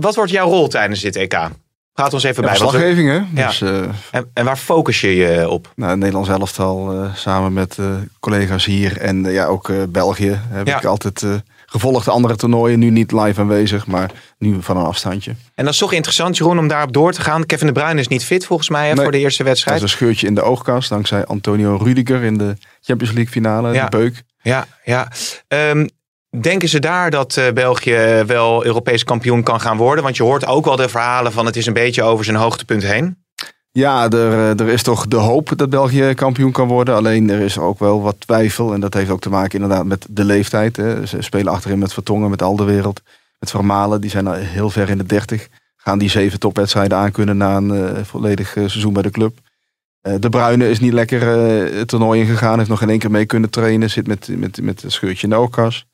[0.00, 1.48] wat wordt jouw rol tijdens dit EK?
[1.94, 2.58] Gaat ons even Ja, bij.
[2.58, 3.40] verslaggeving, hè?
[3.40, 3.46] Ja.
[3.46, 5.72] Dus, eh, en, en waar focus je je op?
[5.76, 7.86] nou, het Nederlands elftal eh, samen met eh,
[8.20, 10.76] collega's hier en ja, ook eh, België heb Ja.
[10.78, 11.30] ik altijd eh,
[11.66, 12.04] gevolgd.
[12.04, 15.30] De andere toernooien, nu niet live aanwezig, maar nu van een afstandje.
[15.54, 17.46] En dat is toch interessant, Jeroen, om daarop door te gaan.
[17.46, 19.02] Kevin de Bruyne is niet fit volgens mij hè, Nee.
[19.02, 19.82] voor de eerste Dat is wedstrijd.
[19.82, 23.84] een scheurtje in de oogkast, dankzij Antonio Rudiger in de Champions League finale, Ja.
[23.88, 24.22] de beuk.
[24.44, 25.08] Ja, ja.
[25.48, 25.86] Ehm,
[26.40, 30.04] denken ze daar dat eh, België wel Europees kampioen kan gaan worden?
[30.04, 32.82] Want je hoort ook wel de verhalen van het is een beetje over zijn hoogtepunt
[32.82, 33.22] heen.
[33.70, 36.94] Ja, er, eh, er is toch de hoop dat België kampioen kan worden.
[36.94, 38.72] Alleen er is ook wel wat twijfel.
[38.72, 40.76] En dat heeft ook te maken inderdaad met de leeftijd.
[40.76, 41.06] Hè.
[41.06, 43.00] Ze spelen achterin met Vertongen, met Alderwereld,
[43.38, 44.00] met Vermalen.
[44.00, 45.48] Die zijn al heel ver in de dertig.
[45.76, 49.38] Gaan die zeven topwedstrijden aankunnen na een eh, volledig eh, seizoen bij de club.
[50.04, 52.56] Eh, de Bruyne is niet lekker eh, het toernooi ingegaan.
[52.58, 53.90] Heeft nog geen één keer mee kunnen trainen.
[53.90, 55.86] Zit met, met, met een scheurtje in de.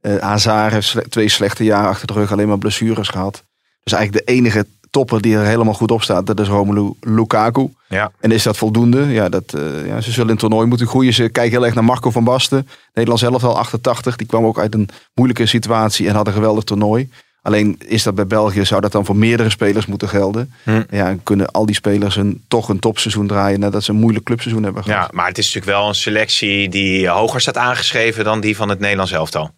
[0.00, 2.32] Eh Hazard heeft sle- twee slechte jaren achter de rug.
[2.32, 3.44] Alleen maar blessures gehad.
[3.82, 6.26] Dus eigenlijk de enige topper die er helemaal goed op staat.
[6.26, 7.68] Dat is Romelu Lukaku.
[7.88, 8.12] Ja.
[8.20, 9.06] En is dat voldoende?
[9.06, 9.44] Ja, dat,
[9.86, 11.12] ja, ze zullen in het toernooi moeten groeien.
[11.12, 12.68] Ze kijken heel erg naar Marco van Basten.
[12.92, 14.16] Nederland zelf al 88.
[14.16, 17.10] Die kwam ook uit een moeilijke situatie en had een geweldig toernooi.
[17.42, 20.52] Alleen is dat bij België, zou dat dan voor meerdere spelers moeten gelden.
[20.62, 20.82] Hm.
[20.90, 24.24] Ja, en kunnen al die spelers een, toch een topseizoen draaien nadat ze een moeilijk
[24.24, 25.02] clubseizoen hebben gehad.
[25.02, 28.68] Ja, maar het is natuurlijk wel een selectie die hoger staat aangeschreven dan die van
[28.68, 29.50] het Nederlands elftal.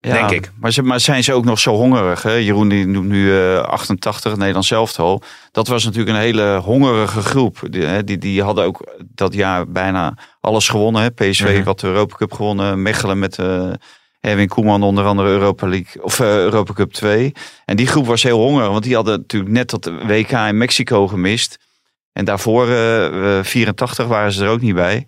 [0.00, 0.50] Ja, Denk ik.
[0.60, 2.22] Maar, ze, maar zijn ze ook nog zo hongerig?
[2.22, 2.32] Hè?
[2.32, 5.22] Jeroen die noemt nu eh 88, het Nederlands elftal.
[5.52, 7.58] Dat was natuurlijk een hele hongerige groep.
[7.70, 11.02] Die, hè, die, die hadden ook dat jaar bijna alles gewonnen.
[11.02, 11.10] Hè?
[11.10, 11.64] PSV Mhm.
[11.64, 12.82] had de Europa Cup gewonnen.
[12.82, 13.70] Mechelen met, eh,
[14.24, 17.32] Erwin Koeman onder andere Europa League of eh, Europa Cup 2.
[17.64, 21.08] En die groep was heel hongerig, want die hadden natuurlijk net dat WK in Mexico
[21.08, 21.58] gemist.
[22.12, 25.06] En daarvoor, eh, eh, 84, waren ze er ook niet bij.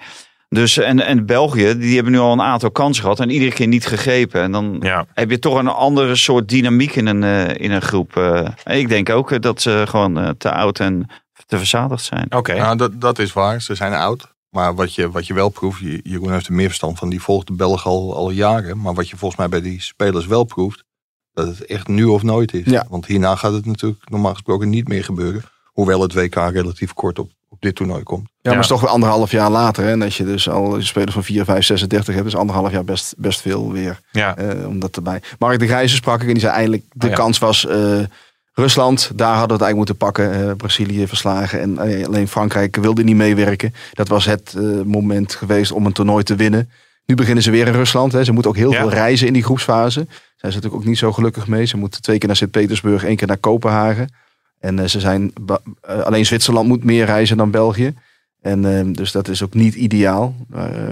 [0.48, 3.66] Dus, en, en België, die hebben nu al een aantal kansen gehad en iedere keer
[3.66, 4.42] niet gegrepen.
[4.42, 5.06] En dan Ja.
[5.14, 8.16] heb je toch een andere soort dynamiek in een, eh, in een groep.
[8.16, 8.48] eh.
[8.64, 11.06] Ik denk ook dat ze gewoon te oud en
[11.46, 12.26] te verzadigd zijn.
[12.34, 12.54] Oké.
[12.54, 13.60] Nou, dat, dat is waar.
[13.62, 14.34] Ze zijn oud.
[14.56, 17.22] Maar wat je, wat je wel proeft, Je- Jeroen heeft er meer verstand van, die
[17.22, 18.80] volgt de Belg al, al jaren.
[18.80, 20.84] Maar wat je volgens mij bij die spelers wel proeft,
[21.32, 22.64] dat het echt nu of nooit is.
[22.64, 22.86] Ja.
[22.88, 25.42] Want hierna gaat het natuurlijk normaal gesproken niet meer gebeuren.
[25.64, 28.28] Hoewel het WK relatief kort op, op dit toernooi komt.
[28.28, 29.84] Ja, maar het is toch weer anderhalf jaar later.
[29.84, 29.90] Hè?
[29.90, 33.14] En als je dus al spelers van 4, 5, 36 hebt, is anderhalf jaar best,
[33.18, 34.00] best veel weer.
[34.12, 34.36] Ja.
[34.36, 35.22] eh, om dat erbij.
[35.38, 37.16] Mark de Grijze sprak ik en die zei eigenlijk de Oh ja.
[37.16, 37.98] kans was eh,
[38.58, 39.10] Rusland.
[39.14, 40.48] Daar hadden we het eigenlijk moeten pakken.
[40.50, 41.60] eh, Brazilië verslagen.
[41.60, 43.74] En eh, alleen Frankrijk wilde niet meewerken.
[43.92, 46.70] Dat was het eh, moment geweest om een toernooi te winnen.
[47.06, 48.12] Nu beginnen ze weer in Rusland.
[48.12, 48.24] Hè.
[48.24, 48.78] Ze moeten ook heel Ja.
[48.80, 49.98] veel reizen in die groepsfase.
[50.04, 51.64] Daar zijn ze natuurlijk ook niet zo gelukkig mee.
[51.64, 54.12] Ze moeten twee keer naar Sint-Petersburg, één keer naar Kopenhagen.
[54.58, 55.32] En ze zijn,
[56.04, 57.94] alleen Zwitserland moet meer reizen dan België.
[58.40, 60.34] En eh, dus dat is ook niet ideaal.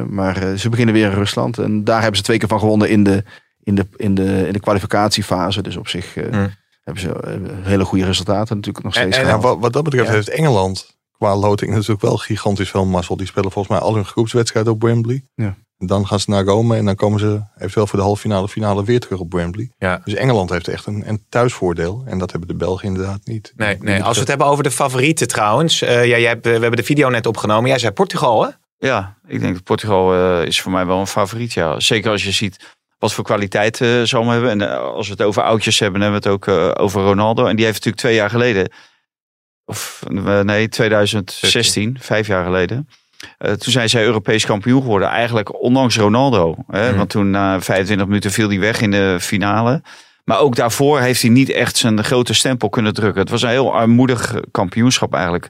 [0.08, 1.58] Maar ze beginnen weer in Rusland.
[1.58, 3.24] En daar hebben ze twee keer van gewonnen in de,
[3.62, 5.62] in de, in de, in de kwalificatiefase.
[5.62, 6.50] Dus op zich Hmm.
[6.84, 10.12] Hebben ze eh, hele goede resultaten natuurlijk nog steeds en- wat, wat dat betreft Ja.
[10.14, 13.16] heeft Engeland qua loting natuurlijk wel gigantisch veel mazzel.
[13.16, 15.24] Die spelen volgens mij al hun groepswedstrijd op Wembley.
[15.34, 15.54] Ja.
[15.78, 18.48] En dan gaan ze naar Rome en dan komen ze eventueel voor de halve finale
[18.48, 19.70] finale weer terug op Wembley.
[19.78, 20.00] Ja.
[20.04, 22.02] Dus Engeland heeft echt een, een thuisvoordeel.
[22.06, 23.52] En dat hebben de Belgen inderdaad niet.
[23.56, 24.02] Nee, nee.
[24.02, 25.82] Als we het hebben over de favorieten trouwens.
[25.82, 27.68] eh, ja, jij hebt, eh, we hebben de video net opgenomen.
[27.68, 28.48] Jij zei Portugal, hè?
[28.78, 31.52] Ja, ik denk dat Portugal eh, is voor mij wel een favoriet.
[31.52, 31.80] Ja.
[31.80, 34.50] Zeker als je ziet wat voor kwaliteit eh, ze allemaal hebben.
[34.50, 37.46] En eh, als we het over oudjes hebben, hebben we het ook eh, over Ronaldo.
[37.46, 38.70] En die heeft natuurlijk twee jaar geleden,
[39.64, 42.88] of eh, nee, 2016, vijf jaar geleden.
[43.38, 45.08] toen zijn zij Europees kampioen geworden.
[45.08, 46.56] Eigenlijk ondanks Ronaldo.
[46.66, 46.88] Hè?
[46.88, 46.96] Mhm.
[46.96, 49.82] Want toen na 25 minuten viel hij weg in de finale.
[50.24, 53.20] Maar ook daarvoor heeft hij niet echt zijn grote stempel kunnen drukken.
[53.20, 55.48] Het was een heel armoedig kampioenschap eigenlijk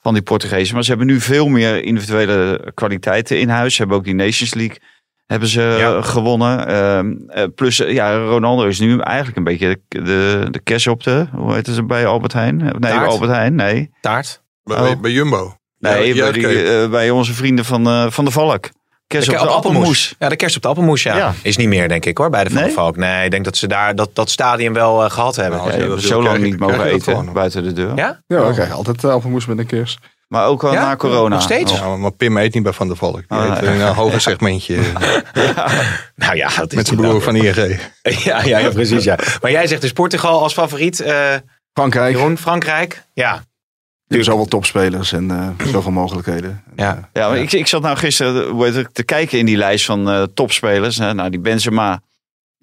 [0.00, 0.74] van die Portugezen.
[0.74, 3.72] Maar ze hebben nu veel meer individuele kwaliteiten in huis.
[3.74, 4.78] Ze hebben ook die Nations League
[5.26, 5.96] hebben ze Ja.
[5.96, 6.66] eh, gewonnen.
[6.66, 10.86] Ehm, eh, plus, eh, ja, Ronaldo is nu eigenlijk een beetje de, de, de cash
[10.86, 11.26] op de...
[11.34, 12.56] Hoe heet het bij Albert Heijn?
[12.56, 13.10] Nee, bij Taart?
[13.10, 13.90] Albert Heijn, nee.
[14.00, 14.42] Taart.
[14.64, 15.00] Bij, Oh.
[15.00, 15.56] bij- Jumbo.
[15.78, 18.68] Nee, Ja, bij, die, eh, bij onze vrienden van, eh, van de Valk.
[19.06, 20.14] Kerst op de appelmoes.
[20.18, 21.16] Ja, de kerst op de appelmoes, ja.
[21.16, 21.34] Ja.
[21.42, 22.72] Is niet meer, denk ik hoor, bij de Van Nee?
[22.72, 22.96] Valk.
[22.96, 25.58] Nee, ik denk dat ze daar dat, dat stadion wel eh, gehad hebben.
[25.58, 27.92] Nou, Ja, je je zo lang niet mogen eten buiten de deur.
[27.96, 28.20] Ja?
[28.26, 29.98] Ja, we krijgen altijd appelmoes met een kers.
[30.28, 30.80] Maar ook al Ja?
[30.86, 31.34] na corona.
[31.34, 31.72] Nog steeds?
[31.72, 31.78] Oh.
[31.78, 33.22] Ja, maar- Pim eet niet bij Van der Valk.
[33.28, 33.60] Die eet ja.
[33.60, 34.76] in een hoger segmentje
[36.16, 37.36] Nou ja, dat is met zijn broer van.
[37.36, 37.54] ING.
[38.24, 39.04] Ja, ja, ja, precies.
[39.04, 39.18] Ja.
[39.42, 41.00] Maar jij zegt dus Portugal als favoriet.
[41.00, 41.34] eh
[41.72, 43.02] Frankrijk, Jeroen, Frankrijk.
[43.14, 43.32] Ja.
[43.32, 43.42] die
[44.06, 46.62] hebben zoveel topspelers en eh, zoveel mogelijkheden.
[46.76, 47.08] Ja.
[47.12, 49.84] Ja, maar Ik, ik zat nou gisteren hoe heet het, te kijken in die lijst
[49.84, 50.96] van eh, topspelers.
[50.98, 51.14] hè.
[51.14, 52.00] Nou, die Benzema,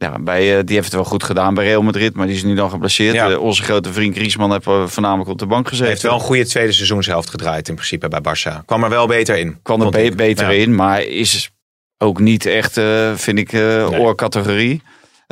[0.04, 2.44] ja, bij, eh, die heeft het wel goed gedaan bij Real Madrid, maar die is
[2.44, 3.14] nu dan geblesseerd.
[3.14, 3.30] Ja.
[3.30, 5.92] Eh, onze grote vriend Griezmann heeft eh, voornamelijk op de bank Hij gezeten.
[5.92, 8.66] heeft wel een goede tweede seizoenshelft gedraaid in principe bij Barça.
[8.66, 9.58] Kwam er wel beter in.
[9.62, 10.62] kwam er be- beter Ja.
[10.62, 11.52] in, maar is
[11.98, 12.74] ook niet echt,
[13.16, 14.00] vind ik, eh Nee.
[14.00, 14.82] oorcategorie.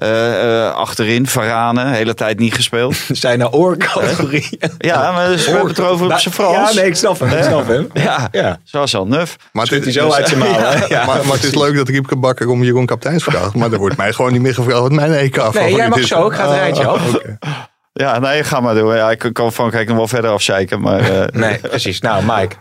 [0.02, 2.96] Eh, eh, achterin, Varane, hele tijd niet gespeeld.
[3.24, 4.60] Zijn naar oorcategorie.
[4.78, 6.74] ja, maar dus we hebben het erover op zijn Frans.
[6.74, 7.30] Ja, nee, ik snap hem.
[7.38, 7.88] Ik snap hem.
[7.94, 8.60] Ja, Ja.
[8.64, 9.36] zoals al nuf.
[9.52, 10.40] Maar het, zo is- uit zijn?
[10.90, 11.06] Ja.
[11.06, 13.56] maar, maar het is leuk dat Riepke Bakker om Jeroen Kapteins vraagt.
[13.56, 16.28] Maar er wordt mij gewoon niet meer gevraagd wat mijn EK favoriet jij mag zo,
[16.28, 17.16] ik ga het rijtje af.
[17.40, 17.52] Ah.
[17.94, 18.96] Ja, nee, ga maar door.
[18.96, 21.00] Ja, ik kan Frankrijk nog wel verder afzeiken, maar...
[21.00, 22.00] eh, Nee, precies.
[22.02, 22.56] Nou, Mike.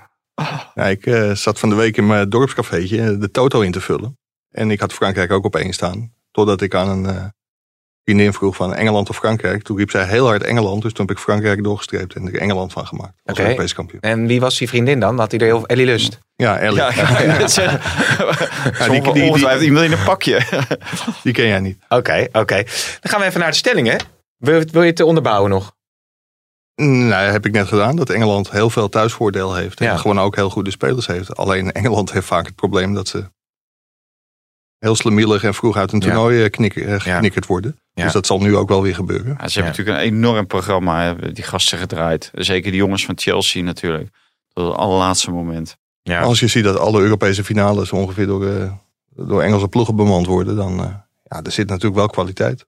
[0.75, 4.19] Ja, ik eh, zat van de week in mijn dorpscafeetje de Toto in te vullen.
[4.51, 6.13] En ik had Frankrijk ook op één staan.
[6.41, 7.25] Totdat ik aan een eh,
[8.05, 9.63] vriendin vroeg van Engeland of Frankrijk.
[9.63, 10.83] Toen riep zij heel hard Engeland.
[10.83, 13.13] Dus toen heb ik Frankrijk doorgestreept en er Engeland van gemaakt.
[13.25, 13.39] Als.
[13.39, 14.01] Europees kampioen.
[14.01, 15.19] En wie was die vriendin dan?
[15.19, 16.19] Had hij er heel Ellie Lust?
[16.37, 16.77] Ja, Ellie.
[16.77, 17.81] Ja, zeggen.
[18.91, 20.41] die- die- die- Ongetwijfeld iemand in een pakje.
[21.23, 21.79] Die ken jij niet.
[21.89, 22.55] Oké, oké.
[23.01, 23.99] Dan gaan we even naar de stellingen.
[24.37, 25.73] Wil, wil je het onderbouwen nog?
[26.83, 27.97] Nou, heb ik net gedaan.
[27.97, 29.79] Dat Engeland heel veel thuisvoordeel heeft.
[29.79, 29.91] Ja.
[29.93, 31.37] En gewoon ook heel goede spelers heeft.
[31.37, 33.25] Alleen Engeland heeft vaak het probleem dat ze
[34.81, 36.05] heel slemielig en vroeg uit een Ja.
[36.07, 36.99] toernooi eh, knikker, eh, Ja.
[36.99, 37.79] geknikkerd worden.
[37.93, 38.05] Ja.
[38.05, 39.37] Dus dat zal nu ook wel weer gebeuren.
[39.41, 42.31] Ja, ze hebben natuurlijk een enorm programma, die gasten gedraaid.
[42.35, 44.09] Zeker die jongens van Chelsea natuurlijk.
[44.53, 45.77] Tot het allerlaatste moment.
[46.03, 46.21] Ja.
[46.21, 48.73] Als je ziet dat alle Europese finales ongeveer door, eh,
[49.17, 50.77] door Engelse ploegen bemand worden, dan
[51.23, 52.67] ja, er zit natuurlijk wel kwaliteit.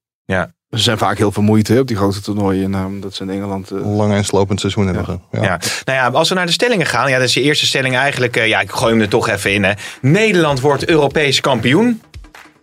[0.72, 2.70] Ze zijn vaak heel vermoeid hè, op die grote toernooien.
[2.70, 3.72] Nou, dat ze in Engeland...
[3.72, 3.78] uh...
[3.78, 5.38] Een lang en slopend seizoen hebben we.
[5.38, 5.42] Ja.
[5.42, 5.60] ja.
[5.84, 7.10] Nou ja, als we naar de stellingen gaan.
[7.10, 8.36] Ja, dat is je eerste stelling eigenlijk.
[8.36, 9.64] Uh, ja, ik gooi hem er toch even in.
[9.64, 9.72] Hè.
[10.00, 12.02] Nederland wordt Europees kampioen.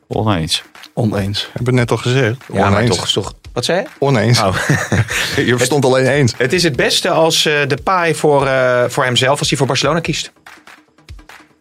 [0.08, 0.64] Oneens.
[0.94, 1.50] Oneens.
[1.54, 2.38] Heb ik net al gezegd.
[2.54, 2.88] Ja, Oneens.
[2.90, 3.34] maar toch, toch.
[3.54, 3.88] Wat zei je?
[4.00, 4.42] Oneens.
[4.42, 4.56] Oh.
[5.36, 6.34] je verstond alleen eens.
[6.38, 9.68] Het is het beste als uh, de paai voor, uh, voor hemzelf, als hij voor
[9.68, 10.32] Barcelona kiest.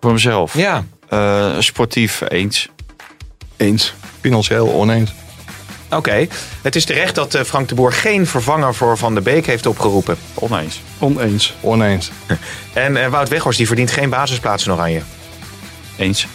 [0.01, 0.55] Voor hemzelf?
[0.55, 0.85] Ja.
[1.11, 2.69] Uh, sportief eens.
[3.57, 3.95] Eens.
[4.21, 5.13] Financieel oneens.
[5.91, 6.27] Oké,
[6.63, 9.67] het is terecht dat eh, Frank de Boer geen vervanger voor Van der Beek heeft
[9.67, 10.17] opgeroepen.
[10.35, 10.81] Oneens.
[10.99, 11.55] Oneens.
[11.61, 12.11] Oneens.
[12.73, 15.01] En eh, Wout Weghorst die verdient geen basisplaats in Oranje.
[15.99, 16.27] Eens.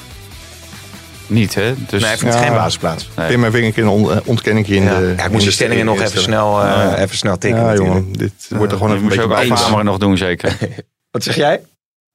[1.28, 1.74] Niet, hè?
[1.88, 2.46] Dus, nee, hij verdient Ja.
[2.48, 3.10] geen basisplaats.
[3.16, 3.28] Nee.
[3.28, 5.00] Pim even een keer een on- eh, ontkenning in Ja.
[5.00, 5.06] de...
[5.06, 7.68] Ja, ik in moest de die stellingen nog even snel, eh, even snel tikken Ja,
[7.68, 7.96] natuurlijk.
[7.98, 8.12] jongen.
[8.14, 10.58] Dit wordt er gewoon een moet je beetje ook nog doen, zeker.
[11.12, 11.62] Wat zeg jij?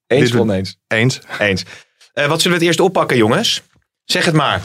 [0.06, 0.78] Eens Dit of oneens?
[0.86, 1.20] Eens.
[1.38, 1.64] Eens.
[2.12, 3.62] Eh, wat zullen we het eerst oppakken, jongens?
[4.04, 4.62] Zeg het maar.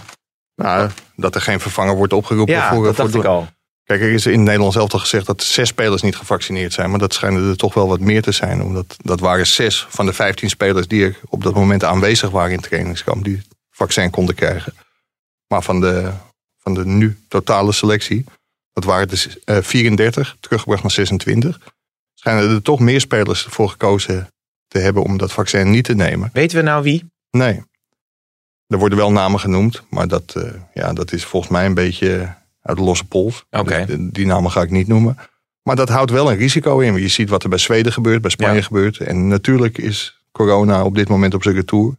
[0.56, 2.84] Nou, dat er geen vervanger wordt opgeroepen Ja, voor...
[2.84, 3.48] dat voor dacht ik al.
[3.84, 6.90] Kijk, er is in het Nederlands zelf al gezegd dat zes spelers niet gevaccineerd zijn.
[6.90, 8.62] Maar dat schijnen er toch wel wat meer te zijn.
[8.62, 12.52] Omdat dat waren zes van de vijftien spelers die er op dat moment aanwezig waren
[12.52, 13.24] in het trainingskamp.
[13.24, 14.74] Die het vaccin konden krijgen.
[15.48, 16.12] Maar van de,
[16.60, 18.26] van de nu totale selectie,
[18.74, 21.60] dat waren dus eh, 34, teruggebracht naar 26.
[22.14, 24.28] Schijnen er toch meer spelers voor gekozen
[24.68, 26.30] te hebben om dat vaccin niet te nemen.
[26.34, 27.12] Weten we nou wie?
[27.32, 27.64] Nee.
[28.74, 32.34] Er worden wel namen genoemd, maar dat, eh, ja, dat is volgens mij een beetje
[32.62, 33.46] uit de losse pols.
[33.50, 35.18] Dus die- die namen ga ik niet noemen.
[35.64, 36.96] Maar dat houdt wel een risico in.
[37.02, 38.62] Je ziet wat er bij Zweden gebeurt, bij Spanje Ja.
[38.62, 38.98] gebeurt.
[38.98, 41.96] En natuurlijk is corona op dit moment op zijn retour.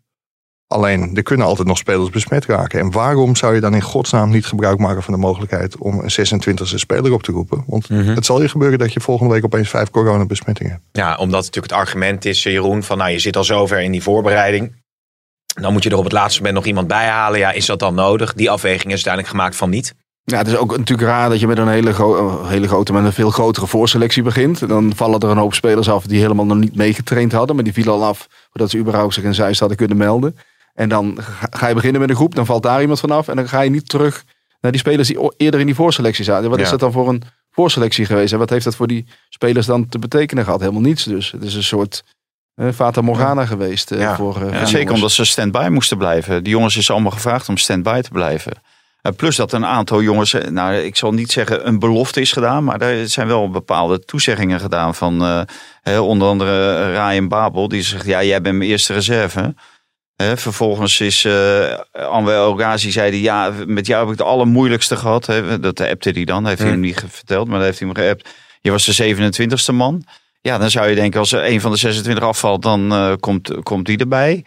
[0.66, 2.80] Alleen, er kunnen altijd nog spelers besmet raken.
[2.80, 6.10] En waarom zou je dan in godsnaam niet gebruik maken van de mogelijkheid om een
[6.10, 7.64] 26e speler op te roepen?
[7.66, 8.14] Want Mhm.
[8.14, 10.84] het zal je gebeuren dat je volgende week opeens vijf coronabesmettingen hebt.
[10.92, 13.92] Ja, omdat natuurlijk het argument is, eh, Jeroen, van nou je zit al zover in
[13.92, 14.82] die voorbereiding.
[15.54, 17.38] Dan moet je er op het laatste moment nog iemand bij halen.
[17.38, 18.34] Ja, is dat dan nodig?
[18.34, 19.94] Die afweging is uiteindelijk gemaakt van niet.
[20.24, 22.92] Ja, het is ook natuurlijk raar dat je met een hele, gro- eh, hele grote,
[22.92, 24.68] met een veel grotere voorselectie begint.
[24.68, 27.54] Dan vallen er een hoop spelers af die helemaal nog niet meegetraind hadden.
[27.54, 30.36] Maar die vielen al af voordat ze überhaupt zich in Zeist hadden kunnen melden.
[30.74, 31.18] En dan
[31.50, 33.28] ga- je beginnen met een groep, dan valt daar iemand vanaf.
[33.28, 34.24] En dan ga je niet terug
[34.60, 36.48] naar die spelers die eerder in die voorselectie zaten.
[36.50, 36.64] Wat Ja.
[36.64, 38.32] is dat dan voor een voorselectie geweest?
[38.32, 40.60] En wat heeft dat voor die spelers dan te betekenen gehad?
[40.60, 41.30] Helemaal niets dus.
[41.32, 42.02] Het is een soort
[42.54, 44.16] eh Fata Morgana geweest eh, Ja.
[44.16, 46.42] voor, eh, voor Ja, die zeker omdat ze stand-by moesten blijven.
[46.44, 48.52] Die jongens is allemaal gevraagd om stand-by te blijven.
[49.02, 52.32] Eh, plus dat een aantal jongens, eh, nou ik zal niet zeggen een belofte is
[52.32, 55.46] gedaan, maar er zijn wel bepaalde toezeggingen gedaan van
[55.82, 57.68] eh, onder andere Ryan Babel.
[57.68, 59.54] Die zegt, ja jij bent mijn eerste reserve.
[60.34, 65.26] Vervolgens is eh Anwar zei die, ja met jou heb ik het allermoeilijkste gehad.
[65.26, 65.60] Hè.
[65.60, 66.82] Dat appte hij dan, heeft hij Hmm.
[66.82, 68.28] hem niet verteld, maar dat heeft hij hem geappt.
[68.60, 70.04] Je was de 27ste man.
[70.46, 73.62] Ja, dan zou je denken als er een van de 26 afvalt, dan eh, komt,
[73.62, 74.44] komt die erbij.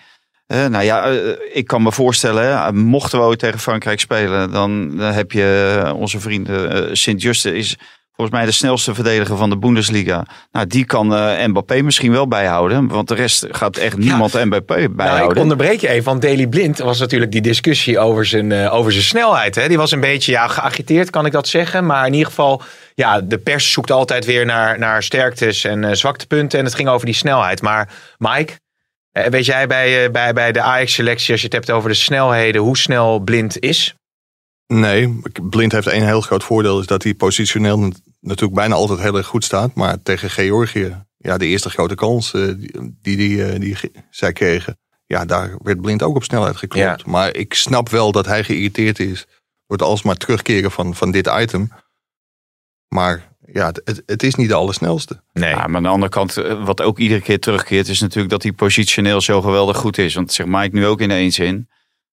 [0.48, 1.18] Eh, nou ja, eh,
[1.54, 6.20] ik kan me voorstellen, mochten we ooit tegen Frankrijk spelen, dan, dan heb je onze
[6.20, 7.76] vrienden eh, Sint-Juste is
[8.16, 10.26] volgens mij de snelste verdediger van de Bundesliga.
[10.52, 14.74] Nou, die kan eh, Mbappé misschien wel bijhouden, want de rest gaat echt niemand Mbappé
[14.74, 15.42] Nou, ik bijhouden.
[15.42, 19.56] onderbreek je even, want Daily Blind was natuurlijk die discussie over zijn, over zijn snelheid.
[19.56, 19.68] Hè?
[19.68, 21.86] Die was een beetje ja, geagiteerd, kan ik dat zeggen.
[21.86, 22.62] Maar in ieder geval,
[22.98, 26.60] ja, de pers zoekt altijd weer naar, naar sterktes en eh, zwaktepunten.
[26.60, 27.62] En het ging over die snelheid.
[27.62, 28.60] Maar Mike,
[29.12, 31.96] eh, weet jij bij, eh, bij, bij de Ajax-selectie, als je het hebt over de
[31.96, 33.96] snelheden, hoe snel Blind is?
[34.68, 36.80] Nee, Blind heeft één heel groot voordeel.
[36.80, 39.74] Is dat hij positioneel nat- natuurlijk bijna altijd heel erg goed staat.
[39.74, 43.78] Maar tegen Georgië, ja, de eerste grote kans die, die, die,
[44.10, 44.80] zij kregen.
[45.06, 47.06] Ja, daar werd Blind ook op snelheid geklopt.
[47.06, 49.26] Maar ik snap wel dat hij geïrriteerd is.
[49.68, 51.72] Door het alsmaar terugkeren van, van dit item.
[52.88, 55.22] Maar ja, het- het, is niet de allersnelste.
[55.34, 55.50] Nee.
[55.50, 58.44] Ja, maar aan de andere kant, eh, wat ook iedere keer terugkeert, is natuurlijk dat
[58.44, 60.14] hij positioneel zo geweldig goed is.
[60.14, 61.70] Want dat zegt Mike nu ook in één zin.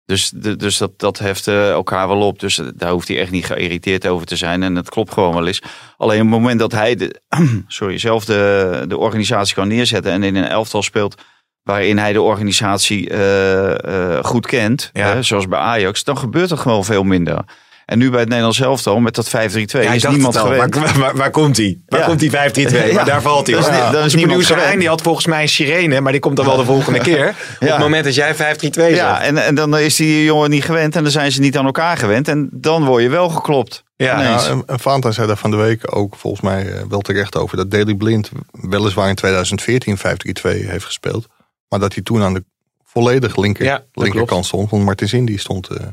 [0.06, 2.38] Dus, de- dus dat, dat heft eh, elkaar wel op.
[2.40, 4.62] Dus eh, daar hoeft hij echt niet geïrriteerd over te zijn.
[4.62, 5.62] En het klopt gewoon wel eens.
[5.96, 7.20] Alleen op het moment dat hij de,
[7.66, 11.22] sorry, zelf de, de organisatie kan neerzetten en in een elftal speelt
[11.62, 15.12] waarin hij de organisatie eh, eh, goed kent, Ja.
[15.14, 17.44] hè, zoals bij Ajax, dan gebeurt er gewoon veel minder.
[17.86, 19.30] En nu bij het Nederlands elftal met dat 5-3-2
[19.82, 20.74] Ja, is niemand gewend.
[20.74, 21.78] Waar, waar, waar komt hij?
[21.86, 22.06] Waar Ja.
[22.06, 22.34] komt die 5-3-2?
[22.86, 22.92] Ja.
[22.94, 23.56] Maar daar valt hij.
[23.56, 23.82] Dat is Ja.
[23.84, 24.58] niet- dat is producer.
[24.66, 27.28] Hein, die had volgens mij een sirene, maar die komt dan wel de volgende keer.
[27.60, 28.96] Op het moment dat jij 5-3-2 zegt.
[28.96, 31.64] Ja, en, en dan is die jongen niet gewend en dan zijn ze niet aan
[31.64, 32.28] elkaar gewend.
[32.28, 33.82] En dan word je wel geklopt.
[33.96, 34.20] Ja.
[34.22, 37.56] Ja, en- Fanta zei daar van de week ook volgens mij eh, wel terecht over.
[37.56, 40.02] Dat Daley Blind weliswaar in 2014 5-3-2
[40.68, 41.26] heeft gespeeld.
[41.68, 42.44] Maar dat hij toen aan de
[42.84, 44.70] volledig linker, linkerkant stond.
[44.70, 45.68] Want Martins Indy stond...
[45.68, 45.86] eh,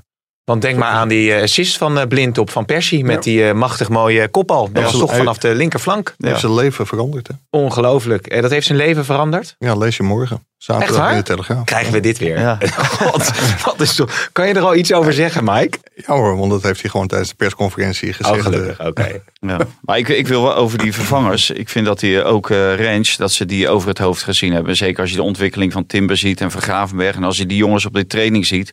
[0.51, 3.47] Want denk maar aan die eh, assist van eh, Blind op Van Persie met die
[3.47, 4.69] eh, machtig mooie kopbal.
[4.71, 6.15] Dat was zo- toch vanaf de linkerflank.
[6.17, 7.27] heeft zijn leven veranderd.
[7.27, 7.33] Hè?
[7.49, 8.27] Ongelooflijk.
[8.27, 9.55] Eh, dat heeft zijn leven veranderd.
[9.59, 10.35] Ja, lees je morgen.
[10.35, 10.45] Echt
[10.79, 11.11] Zaterdag waar?
[11.11, 11.63] in de Telegraaf.
[11.63, 12.39] Krijgen we dit weer?
[12.39, 12.57] Ja.
[13.11, 13.31] wat,
[13.63, 14.29] wat is toch...
[14.31, 15.77] Kan je er al iets over zeggen, Mike?
[15.95, 18.37] Ja hoor, want dat heeft hij gewoon tijdens de persconferentie gezegd.
[18.37, 18.77] Oh, gelukkig.
[18.77, 18.85] eh.
[18.87, 19.21] Oké.
[19.47, 19.57] Ja.
[19.81, 21.49] Maar ik, ik wil wel over die vervangers.
[21.49, 24.75] Ik vind dat die ook eh Range, dat ze die over het hoofd gezien hebben.
[24.75, 27.15] Zeker als je de ontwikkeling van Timber ziet en van Gravenberg.
[27.15, 28.71] En als je die jongens op de training ziet.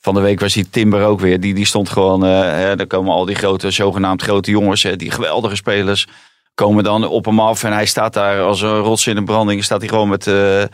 [0.00, 1.40] Van de week was die Timber ook weer.
[1.40, 4.82] Die, die stond gewoon, eh hè, daar komen al die grote, zogenaamd grote jongens.
[4.82, 6.06] Hè, die geweldige spelers
[6.54, 7.64] komen dan op hem af.
[7.64, 9.64] En hij staat daar als een rots in de branding.
[9.64, 10.70] Staat hij gewoon met eh, eh,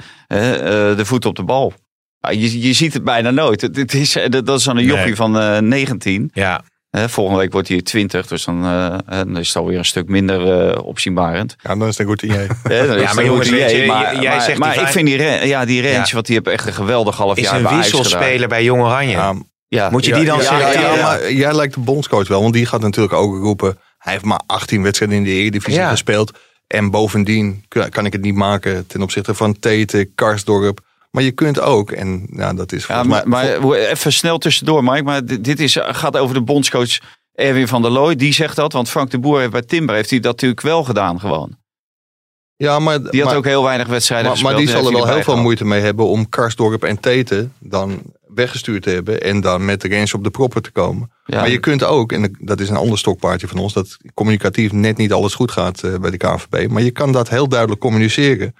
[0.96, 1.72] de voet op de bal.
[2.30, 3.60] Je, je ziet het bijna nooit.
[3.60, 5.16] Het, het is, dat is een jochie Nee.
[5.16, 6.30] van eh 19.
[6.34, 6.62] Ja.
[6.94, 10.70] Volgende week wordt hij 20, dus dan, eh, dan is het alweer een stuk minder
[10.70, 11.56] eh opzienbarend.
[11.62, 12.46] Ja, dan is het een goed idee.
[12.48, 14.80] Is Ja, maar een jongens, goed weet je, idee, maar, j- jij maar- zegt maar
[14.80, 16.14] ik vind die, ja, die Rens, Ja.
[16.14, 18.02] want die heeft echt een geweldig half Is jaar een bij Ajax gedaan.
[18.02, 19.10] wisselspeler bij Jong Oranje.
[19.10, 19.34] Ja,
[19.68, 19.90] Ja.
[19.90, 20.80] Moet je die dan ja, selecteren?
[20.90, 21.02] ja, ja.
[21.02, 23.78] maar jij lijkt de bondscoach wel, want die gaat natuurlijk ook roepen.
[23.98, 25.90] Hij heeft maar 18 wedstrijden in de Eredivisie Ja.
[25.90, 26.32] gespeeld.
[26.66, 30.80] En bovendien kan ik het niet maken ten opzichte van Tete, Karsdorp.
[31.14, 33.58] Maar je kunt ook, en ja, dat is Ja, volgens maar, mij...
[33.60, 35.02] maar even snel tussendoor, Mike.
[35.02, 36.98] Maar dit dit is, gaat over de bondscoach
[37.34, 38.16] Erwin van der Looy.
[38.16, 40.84] Die zegt dat, want Frank de Boer heeft bij Timber heeft hij dat natuurlijk wel
[40.84, 41.56] gedaan gewoon.
[42.56, 44.72] ja, maar, Die had maar- ook heel weinig wedstrijden Maar, maar gespeeld.
[44.74, 48.02] die zal er wel heel veel moeite mee hebben om Karsdorp en Tete dan
[48.34, 49.20] weggestuurd te hebben.
[49.22, 51.10] En dan met de Rens op de proppen te komen.
[51.24, 51.40] Ja.
[51.40, 54.96] Maar je kunt ook, en dat is een ander stokpaardje van ons, dat communicatief net
[54.96, 56.68] niet alles goed gaat eh, bij de KNVB.
[56.70, 58.54] Maar je kan dat heel duidelijk communiceren.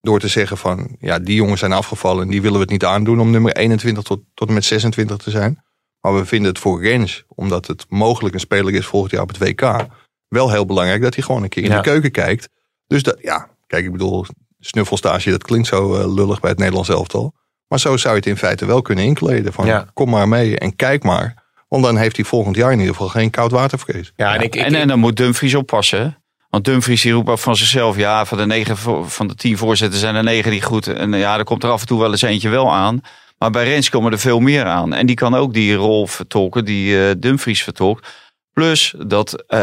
[0.00, 2.84] Door te zeggen van, ja, die jongens zijn afgevallen en die willen we het niet
[2.84, 5.62] aandoen om nummer 21 tot, tot en met 26 te zijn.
[6.00, 9.28] Maar we vinden het voor Rens, omdat het mogelijk een speler is volgend jaar op
[9.28, 9.86] het WK,
[10.28, 11.76] wel heel belangrijk dat hij gewoon een keer in Ja.
[11.76, 12.48] de keuken kijkt.
[12.86, 14.24] Dus dat, ja, kijk, ik bedoel,
[14.58, 17.34] snuffelstage, dat klinkt zo eh, lullig bij het Nederlands elftal.
[17.68, 19.52] Maar zo zou je het in feite wel kunnen inkleden.
[19.52, 19.86] Van, Ja.
[19.94, 21.42] kom maar mee en kijk maar.
[21.68, 24.12] Want dan heeft hij volgend jaar in ieder geval geen koudwatervrees.
[24.16, 26.19] Ja, en ik, ik, en, en dan moet Dumfries oppassen.
[26.50, 27.96] Want Dumfries die roept ook van zichzelf.
[27.96, 28.76] Ja, van de, negen,
[29.10, 30.86] van de tien voorzetten zijn er negen die goed.
[30.86, 33.00] En ja, er komt er af en toe wel eens eentje wel aan.
[33.38, 34.92] Maar bij Rens komen er veel meer aan.
[34.92, 38.08] En die kan ook die rol vertolken die eh, Dumfries vertolkt.
[38.52, 39.58] Plus dat eh,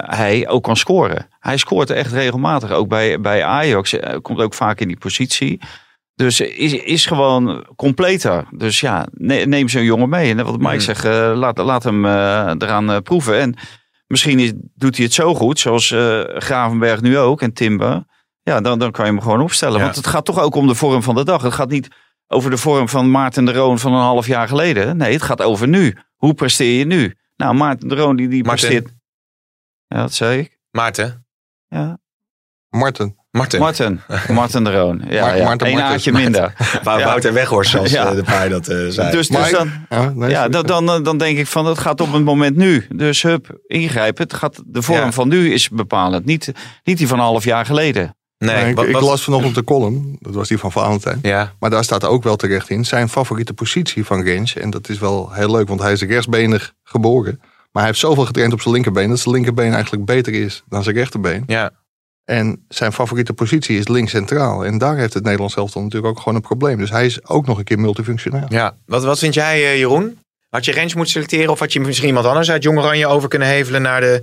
[0.00, 1.28] hij ook kan scoren.
[1.40, 2.70] Hij scoort echt regelmatig.
[2.70, 3.92] Ook bij, bij Ajax.
[3.92, 5.60] eh, komt ook vaak in die positie.
[6.14, 8.44] Dus is, is gewoon completer.
[8.50, 10.30] Dus ja, ne- neem zo'n jongen mee.
[10.30, 10.80] En wat Mike Mm.
[10.80, 11.04] zegt,
[11.36, 13.38] laat, laat hem eraan proeven.
[13.40, 13.54] En
[14.06, 18.04] misschien is, doet hij het zo goed, zoals eh, Gravenberg nu ook en Timber.
[18.42, 19.78] Ja, dan, dan kan je hem gewoon opstellen.
[19.78, 19.84] Ja.
[19.84, 21.42] Want het gaat toch ook om de vorm van de dag.
[21.42, 21.88] Het gaat niet
[22.26, 24.96] over de vorm van Maarten de Roon van een half jaar geleden.
[24.96, 25.96] Nee, het gaat over nu.
[26.16, 27.14] Hoe presteer je nu?
[27.36, 28.68] Nou, Maarten de Roon die, die Martin.
[28.68, 28.94] presteert...
[29.86, 30.58] Ja, dat zei ik.
[30.70, 31.26] Maarten.
[31.68, 31.98] Ja.
[32.68, 33.25] Marten.
[33.36, 33.60] Martin.
[33.60, 34.00] Martin.
[34.30, 35.02] Martin de Roon.
[35.08, 35.54] Ja, Maar- ja.
[36.04, 36.52] Eén minder.
[36.82, 37.04] Wou- Ja.
[37.04, 38.06] Wouter Weghorst, zoals Ja.
[38.10, 39.10] eh, de paai dat eh, zei.
[39.10, 40.62] Dus, dus dan, Ja, nee, ja, sorry.
[40.66, 42.86] dan, dan, dan denk ik van, het gaat op het moment nu.
[42.94, 44.22] Dus hup, ingrijpen.
[44.24, 45.12] Het gaat, de vorm Ja.
[45.12, 46.24] van nu is bepalend.
[46.24, 46.52] Niet,
[46.84, 48.16] niet die van een half jaar geleden.
[48.38, 51.18] nee, Nee, ik, wat- ik las vanochtend de column, dat was die van Valentijn.
[51.22, 54.56] Ja, Maar daar staat ook wel terecht in zijn favoriete positie van Rens.
[54.56, 57.38] En dat is wel heel leuk, want hij is rechtsbenig geboren.
[57.40, 60.82] Maar hij heeft zoveel getraind op zijn linkerbeen dat zijn linkerbeen eigenlijk beter is dan
[60.82, 61.42] zijn rechterbeen.
[61.46, 61.70] ja.
[62.26, 64.64] En zijn favoriete positie is links centraal.
[64.64, 66.78] En daar heeft het Nederlands elftal natuurlijk ook gewoon een probleem.
[66.78, 68.46] Dus hij is ook nog een keer multifunctioneel.
[68.48, 68.76] ja.
[68.86, 70.18] Wat, wat vind jij, eh, Jeroen?
[70.48, 73.28] Had je Rens moeten selecteren of had je misschien iemand anders uit Jong Oranje over
[73.28, 74.22] kunnen hevelen naar de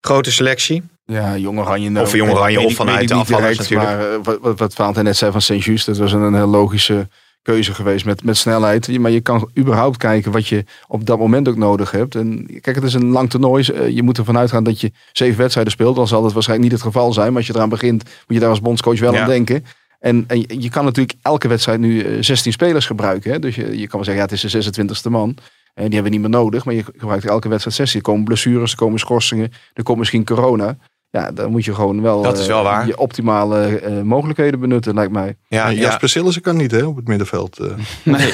[0.00, 0.82] grote selectie?
[1.04, 1.90] Ja, Jong Oranje.
[1.90, 5.04] nou, Of Jong Oranje of vanuit de afvallers direct, Maar eh, wat, wat, wat Valentijn
[5.04, 7.08] net zei van Saint-Just, dat was een, een heel logische
[7.42, 8.98] keuze geweest met, met snelheid.
[8.98, 12.14] Maar je kan überhaupt kijken wat je op dat moment ook nodig hebt.
[12.14, 13.64] En kijk, het is een lang toernooi.
[13.68, 15.96] Eh, Je moet ervan uitgaan dat je zeven wedstrijden speelt.
[15.96, 17.26] Dan zal dat waarschijnlijk niet het geval zijn.
[17.28, 19.20] Maar als je eraan begint, moet je daar als bondscoach wel Ja.
[19.22, 19.64] aan denken.
[19.98, 23.32] En, en je- kan natuurlijk elke wedstrijd nu eh, 16 spelers gebruiken.
[23.32, 23.38] Hè?
[23.38, 25.28] Dus je, je kan wel zeggen, ja, het is de 26e man.
[25.74, 26.64] En die hebben we niet meer nodig.
[26.64, 27.98] Maar je gebruikt elke wedstrijd 16.
[28.00, 29.52] Er komen blessures, er komen schorsingen.
[29.72, 30.76] Er komt misschien corona.
[31.12, 32.86] Ja, dan moet je gewoon wel, Dat is wel eh, waar.
[32.86, 35.36] je optimale eh, mogelijkheden benutten, lijkt mij.
[35.48, 35.80] Ja, En ja.
[35.80, 37.58] Jasper Sillissen kan niet hè, op het middenveld.
[37.58, 37.66] eh.
[38.04, 38.32] Nee.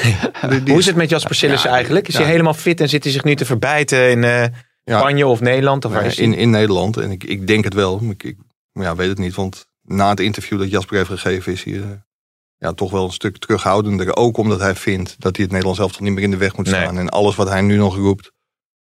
[0.49, 2.07] Die- die Hoe is het met Jasper Sillissen Ja, eigenlijk?
[2.07, 2.21] Is ja.
[2.21, 4.43] hij helemaal fit en zit hij zich nu te verbijten in eh,
[4.83, 4.97] Ja.
[4.99, 5.85] Spanje of Nederland?
[5.85, 6.25] Of waar Ja, is hij?
[6.25, 6.97] in, in Nederland.
[6.97, 7.99] En ik, ik denk het wel.
[7.99, 8.37] Maar ik, ik
[8.71, 9.35] ja, weet het niet.
[9.35, 11.81] Want na het interview dat Jasper heeft gegeven is hij eh,
[12.57, 14.15] ja, toch wel een stuk terughoudender.
[14.15, 16.65] Ook omdat hij vindt dat hij het Nederlands elftal niet meer in de weg moet
[16.71, 16.81] Nee.
[16.81, 16.97] staan.
[16.97, 18.31] En alles wat hij nu nog roept,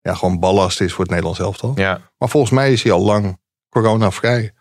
[0.02, 1.72] ja, gewoon ballast is voor het Nederlands elftal.
[1.76, 3.38] Ja, Maar volgens mij is hij al lang
[3.70, 4.52] coronavrij.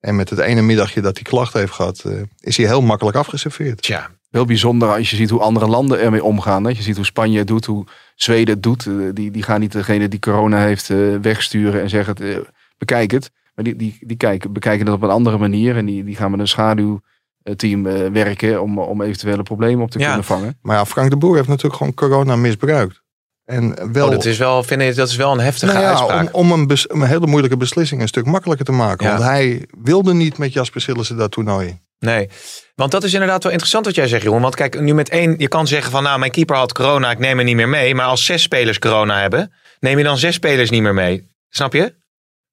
[0.00, 3.16] En met het ene middagje dat hij klachten heeft gehad, eh, is hij heel makkelijk
[3.16, 3.82] afgeserveerd.
[3.82, 4.10] tja.
[4.30, 6.64] Heel bijzonder als je ziet hoe andere landen ermee omgaan.
[6.64, 6.70] Hè.
[6.70, 8.86] Je ziet hoe Spanje het doet, hoe Zweden het doet.
[8.86, 12.44] Eh, Die, die gaan niet degene die corona heeft eh, wegsturen en zeggen,
[12.78, 13.30] bekijk het.
[13.54, 15.76] Maar die, die, die kijken, bekijken het op een andere manier.
[15.76, 20.06] En die, die gaan met een schaduwteam werken om, om eventuele problemen op te Ja.
[20.06, 20.58] kunnen vangen.
[20.62, 23.02] Maar ja, Frank de Boer heeft natuurlijk gewoon corona misbruikt.
[23.46, 25.90] En wel, Oh, dat, is wel, vind ik, dat is wel een heftige Nou ja,
[25.90, 26.34] uitspraak.
[26.34, 29.06] om, om een, bes- om een hele moeilijke beslissing een stuk makkelijker te maken.
[29.06, 29.12] Ja.
[29.12, 31.80] Want hij wilde niet met Jasper Sillissen dat toernooi in.
[31.98, 32.28] Nee,
[32.74, 34.40] want dat is inderdaad wel interessant wat jij zegt, Jeroen.
[34.40, 37.18] Want kijk, nu met één, je kan zeggen van nou, mijn keeper had corona, ik
[37.18, 37.94] neem hem niet meer mee.
[37.94, 41.28] Maar als zes spelers corona hebben, neem je dan zes spelers niet meer mee.
[41.48, 41.94] Snap je?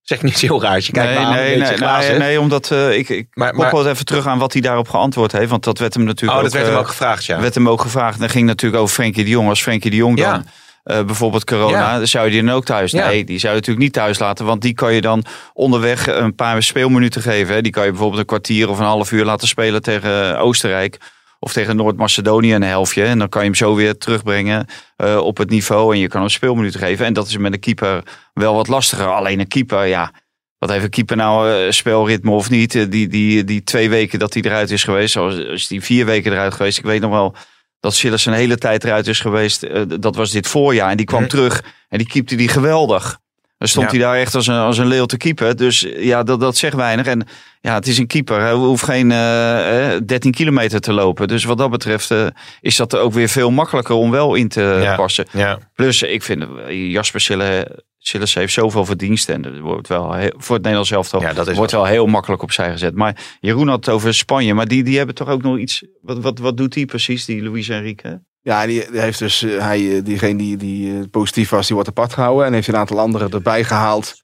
[0.01, 0.75] Zeg ik niet heel raar.
[0.81, 1.77] Je kijkt nee, nee, nee,
[2.09, 4.89] nee, nee, omdat eh, ik, ik Maar- maar- het even terug aan wat hij daarop
[4.89, 5.49] geantwoord heeft.
[5.49, 7.39] Want dat werd hem natuurlijk Oh, dat werd eh, hem ook gevraagd, ja.
[7.41, 8.15] werd hem ook gevraagd.
[8.15, 9.49] En dat ging natuurlijk over Frenkie de Jong.
[9.49, 10.43] Als Frenkie de Jong Ja.
[10.83, 12.05] Eh, bijvoorbeeld corona, Ja.
[12.05, 12.91] zou je die dan ook thuis?
[12.91, 13.07] Ja.
[13.07, 14.45] Nee, die zou je natuurlijk niet thuis laten.
[14.45, 15.23] Want die kan je dan
[15.53, 17.55] onderweg een paar speelminuten geven.
[17.55, 17.61] Hè.
[17.61, 20.97] Die kan je bijvoorbeeld een kwartier of een half uur laten spelen tegen Oostenrijk.
[21.39, 23.03] Of tegen Noord-Macedonië een helftje.
[23.03, 24.65] En dan kan je hem zo weer terugbrengen
[24.95, 25.93] eh, op het niveau.
[25.93, 27.05] En je kan hem speelminuten geven.
[27.05, 28.03] En dat is met een keeper
[28.33, 29.13] wel wat lastiger.
[29.13, 30.11] Alleen een keeper, ja.
[30.57, 32.91] Wat heeft een keeper nou eh, spelritme of niet?
[32.91, 35.13] Die, die, die twee weken dat hij eruit is geweest.
[35.13, 36.77] Zoals is die vier weken eruit geweest.
[36.77, 37.35] Ik weet nog wel
[37.83, 39.63] dat Silas een hele tijd eruit is geweest.
[39.63, 40.89] Eh, dat was dit voorjaar.
[40.89, 41.29] En die kwam Mhm.
[41.29, 41.63] terug.
[41.89, 43.19] En die keepte die geweldig.
[43.63, 43.97] Dan stond Ja.
[43.97, 45.55] hij daar echt als een, als een leeuw te keeper.
[45.55, 47.05] Dus ja, dat, dat zegt weinig.
[47.05, 47.27] En
[47.61, 48.39] ja, het is een keeper.
[48.39, 51.27] Hij hoeft geen eh, eh, 13 kilometer te lopen.
[51.27, 52.25] Dus wat dat betreft eh,
[52.61, 54.95] is dat ook weer veel makkelijker om wel in te Ja.
[54.95, 55.25] passen.
[55.31, 55.59] Ja.
[55.75, 59.35] Plus, ik vind eh, Jasper Sille, Sillis heeft zoveel verdiensten.
[59.35, 62.71] En dat wordt wel heel- voor het Nederlands elftal Ja, wordt wel heel makkelijk opzij
[62.71, 62.95] gezet.
[62.95, 64.53] Maar Jeroen had het over Spanje.
[64.53, 65.83] Maar die, die hebben toch ook nog iets.
[66.01, 68.21] Wat, wat, wat doet die precies, die Luis Enrique?
[68.43, 71.89] Ja, die, heeft dus, eh, hij, eh, diegene die, die eh, positief was, die wordt
[71.89, 72.45] apart gehouden.
[72.45, 74.22] En heeft een aantal anderen erbij gehaald.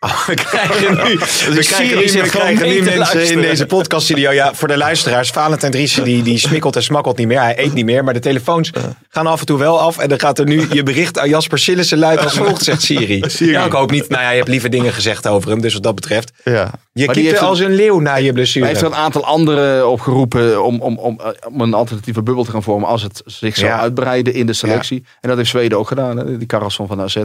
[0.00, 4.30] We krijgen nu, we krijgen nu, we krijgen nu mensen in deze podcaststudio.
[4.30, 5.30] Ja, voor de luisteraars.
[5.30, 7.40] Valentijn Driessen die, die smikkelt en smakkelt niet meer.
[7.40, 8.04] Hij eet niet meer.
[8.04, 8.70] Maar de telefoons
[9.08, 9.98] gaan af en toe wel af.
[9.98, 13.22] En dan gaat er nu je bericht aan Jasper Sillissen luidt als volgt, zegt Siri.
[13.38, 14.08] Ja, ik hoop niet.
[14.08, 15.60] Nou ja, je hebt lieve dingen gezegd over hem.
[15.60, 16.32] Dus wat dat betreft.
[16.44, 16.70] Ja.
[16.92, 18.66] Je een- als een leeuw na je Hij blessure.
[18.66, 22.50] heeft er een aantal anderen opgeroepen om, om, om, eh, om een alternatieve bubbel te
[22.50, 23.78] gaan vormen als het zich zou Ja.
[23.80, 25.04] uitbreiden in de selectie.
[25.20, 26.16] En dat heeft Zweden ook gedaan.
[26.16, 26.38] Hè.
[26.38, 27.16] Die Karlsson van AZ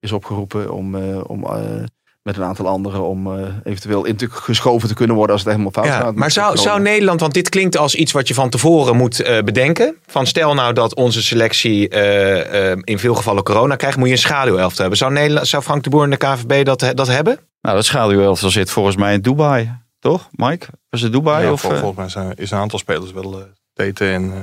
[0.00, 1.52] is opgeroepen om, eh, om eh,
[2.28, 5.50] met een aantal anderen om eh, eventueel in te geschoven te kunnen worden als het
[5.52, 6.14] helemaal fout Ja, gaat.
[6.14, 9.42] maar zou, zou Nederland, want dit klinkt als iets wat je van tevoren moet eh,
[9.42, 9.96] bedenken.
[10.06, 14.18] Van stel nou dat onze selectie eh, in veel gevallen corona krijgt, moet je een
[14.18, 14.98] schaduwelftal hebben.
[14.98, 17.38] Zou, Nederland, zou Frank de Boer en de KVB dat, dat hebben?
[17.60, 19.70] Nou, dat schaduwelftal zit volgens mij in Dubai.
[19.98, 20.66] Toch, Mike?
[20.90, 21.44] Was het Dubai?
[21.44, 23.42] Ja, of, vol- volgens mij zijn, is een aantal spelers wel.
[23.72, 24.38] Tete en eh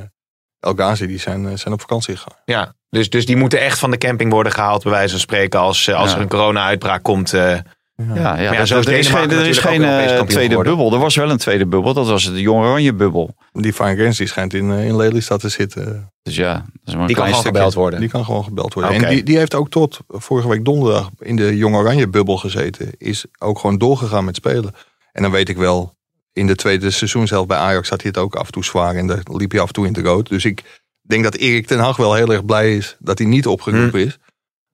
[0.60, 2.38] El Ghazi, die zijn, zijn op vakantie gegaan.
[2.46, 5.60] Ja, dus, dus die moeten echt van de camping worden gehaald, bij wijze van spreken,
[5.60, 6.16] als, als Ja.
[6.16, 7.34] er een corona-uitbraak komt.
[7.34, 7.58] eh.
[7.96, 10.76] Ja, ja, zo er is geen, er is geen eh, tweede geworden.
[10.76, 10.94] bubbel.
[10.94, 11.94] Er was wel een tweede bubbel.
[11.94, 13.36] Dat was de Jong Oranje bubbel.
[13.52, 16.12] Die Fine Gens die schijnt in, eh, in Lelystad te zitten.
[16.22, 18.00] Dus ja, dat is maar een Die kan gewoon gebeld worden.
[18.00, 18.94] Die kan gewoon gebeld worden.
[18.94, 22.92] En die, die heeft ook tot vorige week donderdag in de Jong Oranje bubbel gezeten.
[22.98, 24.74] Is ook gewoon doorgegaan met spelen.
[25.12, 25.94] En dan weet ik wel,
[26.34, 28.96] in de tweede seizoenshelft bij Ajax had hij het ook af en toe zwaar.
[28.96, 30.30] En daar liep hij af en toe in de rood.
[30.30, 33.48] Dus ik denk dat Erik ten Hag wel heel erg blij is dat hij niet
[33.48, 34.08] opgeroepen Hm.
[34.08, 34.18] is.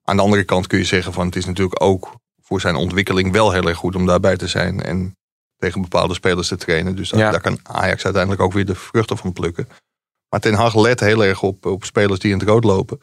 [0.04, 3.32] Aan de andere kant kun je zeggen van het is natuurlijk ook voor zijn ontwikkeling
[3.32, 4.82] wel heel erg goed om daarbij te zijn.
[4.82, 5.16] En
[5.56, 6.96] tegen bepaalde spelers te trainen.
[6.96, 7.30] Dus dat- Ja.
[7.30, 9.68] daar kan Ajax uiteindelijk ook weer de vruchten van plukken.
[10.28, 12.98] Maar Ten Hag let heel erg op, op spelers die in het rood lopen.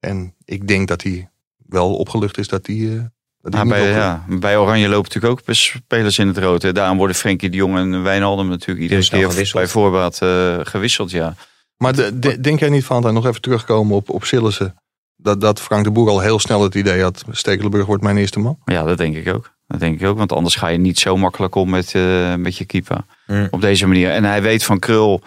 [0.00, 1.30] En ik denk dat hij
[1.66, 3.04] wel opgelucht is dat hij, eh,
[3.40, 6.62] dat niet bij, ja, bij Oranje lopen natuurlijk ook spelers in het rood.
[6.62, 6.72] hè.
[6.72, 9.62] Daarom worden Frenkie de Jong en Wijnaldum natuurlijk iedere keer gewisseld.
[9.62, 11.10] bij voorbaat eh, gewisseld.
[11.10, 11.34] Ja.
[11.76, 14.74] Maar de- de- denk jij niet, Valentijn, nog even terugkomen op, op Sillissen.
[15.16, 18.38] Dat, dat Frank de Boer al heel snel het idee had, Stekelenburg wordt mijn eerste
[18.38, 18.58] man.
[18.64, 19.54] ja, dat denk ik ook.
[19.66, 22.56] Dat denk ik ook, want anders ga je niet zo makkelijk om met, eh, met
[22.56, 23.00] je keeper.
[23.26, 23.48] Mm.
[23.50, 24.10] Op deze manier.
[24.10, 25.22] En hij weet van Krul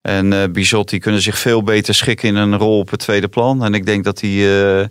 [0.00, 3.28] en eh Bizot, die kunnen zich veel beter schikken in een rol op het tweede
[3.28, 3.64] plan.
[3.64, 4.86] En ik denk dat die eh,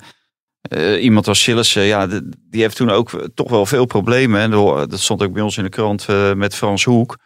[0.61, 2.07] eh, iemand als Sillissen, ja,
[2.49, 4.41] die heeft toen ook toch wel veel problemen.
[4.41, 7.17] En dat stond ook bij ons in de krant eh, met Frans Hoek.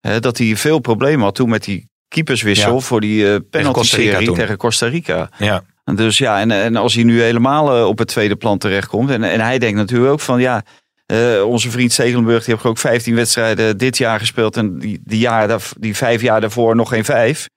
[0.00, 2.80] Hè, dat hij veel problemen had toen met die keeperswissel Ja.
[2.80, 4.36] voor die eh penalty Costa Rica serie toen.
[4.36, 5.30] tegen Costa Rica.
[5.38, 5.62] Ja.
[5.84, 9.10] En Dus ja, en, en als hij nu helemaal eh, op het tweede plan terechtkomt.
[9.10, 10.62] En, en hij denkt natuurlijk ook van ja,
[11.06, 14.56] eh, onze vriend Stekelenburg die heeft ook 15 wedstrijden dit jaar gespeeld.
[14.56, 17.48] En die, die, jaar, die vijf jaar daarvoor nog geen vijf.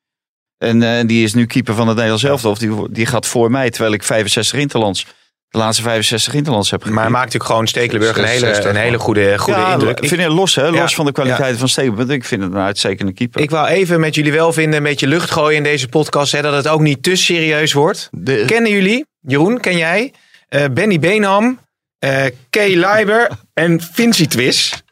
[0.58, 2.52] En eh, die is nu keeper van het Nederlands elftal.
[2.52, 5.06] Of die, die gaat voor mij, terwijl ik 65 interlands,
[5.54, 8.86] de laatste 65 interlands heb Maar hij maakt natuurlijk gewoon Stekelenburg een hele, 66 een
[8.86, 10.00] hele goede, goede ja, indruk.
[10.00, 11.60] Ik vind het los, hè, los Ja, van de kwaliteiten ja.
[11.60, 12.10] van Stekelenburg.
[12.10, 13.42] Ik vind het een uitstekende keeper.
[13.42, 16.32] Ik wou even met jullie welvinden een beetje lucht gooien in deze podcast.
[16.32, 18.10] Hè, dat het ook niet te serieus wordt.
[18.12, 20.14] De, Kennen jullie, Jeroen, ken jij,
[20.50, 21.60] eh, Benny Beenham,
[22.00, 24.83] eh Kay Leiber en Vinci Twis?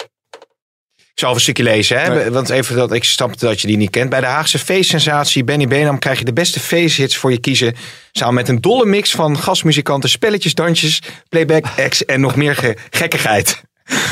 [1.21, 2.15] Zal een stukje lezen, hè?
[2.15, 2.29] Nee.
[2.29, 4.09] want even dat ik snap dat je die niet kent.
[4.09, 7.75] Bij de Haagse feestsensatie Benny Beenham krijg je de beste feesthits voor je kiezen.
[8.11, 12.77] Samen met een dolle mix van gastmuzikanten, spelletjes, dansjes, playback acts en nog meer ge-
[12.89, 13.61] gekkigheid.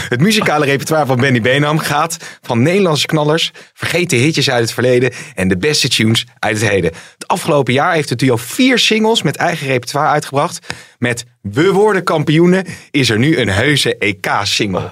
[0.09, 5.11] Het muzikale repertoire van Benny Beenham gaat van Nederlandse knallers, vergeten hitjes uit het verleden
[5.35, 6.91] en de beste tunes uit het heden.
[7.13, 10.67] Het afgelopen jaar heeft het duo vier singles met eigen repertoire uitgebracht.
[10.97, 14.91] Met We worden kampioenen is er nu een heuse EK-single.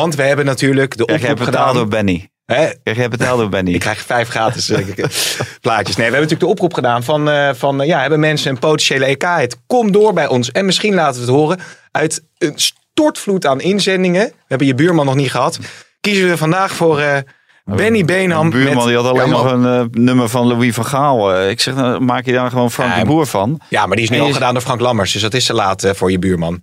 [0.00, 1.88] Want we hebben natuurlijk de oproep betaald door gedaan.
[1.88, 2.28] Benny?
[2.46, 2.68] Hè?
[2.82, 3.72] Krijg jij betaald door Benny?
[3.72, 4.78] Ik krijg vijf gratis eh,
[5.60, 5.96] plaatjes.
[5.96, 8.58] Nee, we hebben natuurlijk de oproep gedaan van, eh, van eh, ja, hebben mensen een
[8.58, 9.56] potentiële EK-hit?
[9.66, 10.52] Kom door bij ons.
[10.52, 11.58] En misschien laten we het horen
[11.90, 14.24] uit een stortvloed aan inzendingen.
[14.26, 15.58] We hebben je buurman nog niet gehad.
[16.00, 17.16] Kiezen we vandaag voor eh,
[17.64, 18.48] Benny Beenham.
[18.48, 21.48] Mijn buurman met- die had alleen ja, nog een nummer van Louis van Gaal.
[21.48, 23.60] Ik zeg, nou, maak je daar gewoon Frank Ja, de Boer van.
[23.68, 25.12] Ja, maar die is nu En al gedaan door Frank Lammers.
[25.12, 26.62] Dus dat is te laat voor je buurman.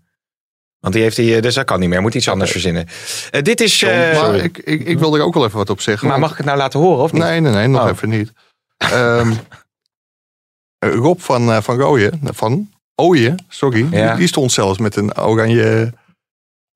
[0.82, 2.02] Want die heeft hij, dus dat kan niet meer.
[2.02, 2.88] Moet iets anders verzinnen.
[3.32, 3.82] Eh, dit is...
[3.84, 6.08] eh, maar ik, ik, ik wil er ook wel even wat op zeggen.
[6.08, 7.22] maar want- mag ik het nou laten horen of niet?
[7.24, 7.90] Nee, nee, nee, nog Oh.
[7.90, 8.32] even niet.
[8.78, 9.34] Ehm,
[10.86, 14.08] Rob van, eh, van Rooyen, van Ooyen, sorry, Ja.
[14.10, 15.94] die, die stond zelfs met een oranje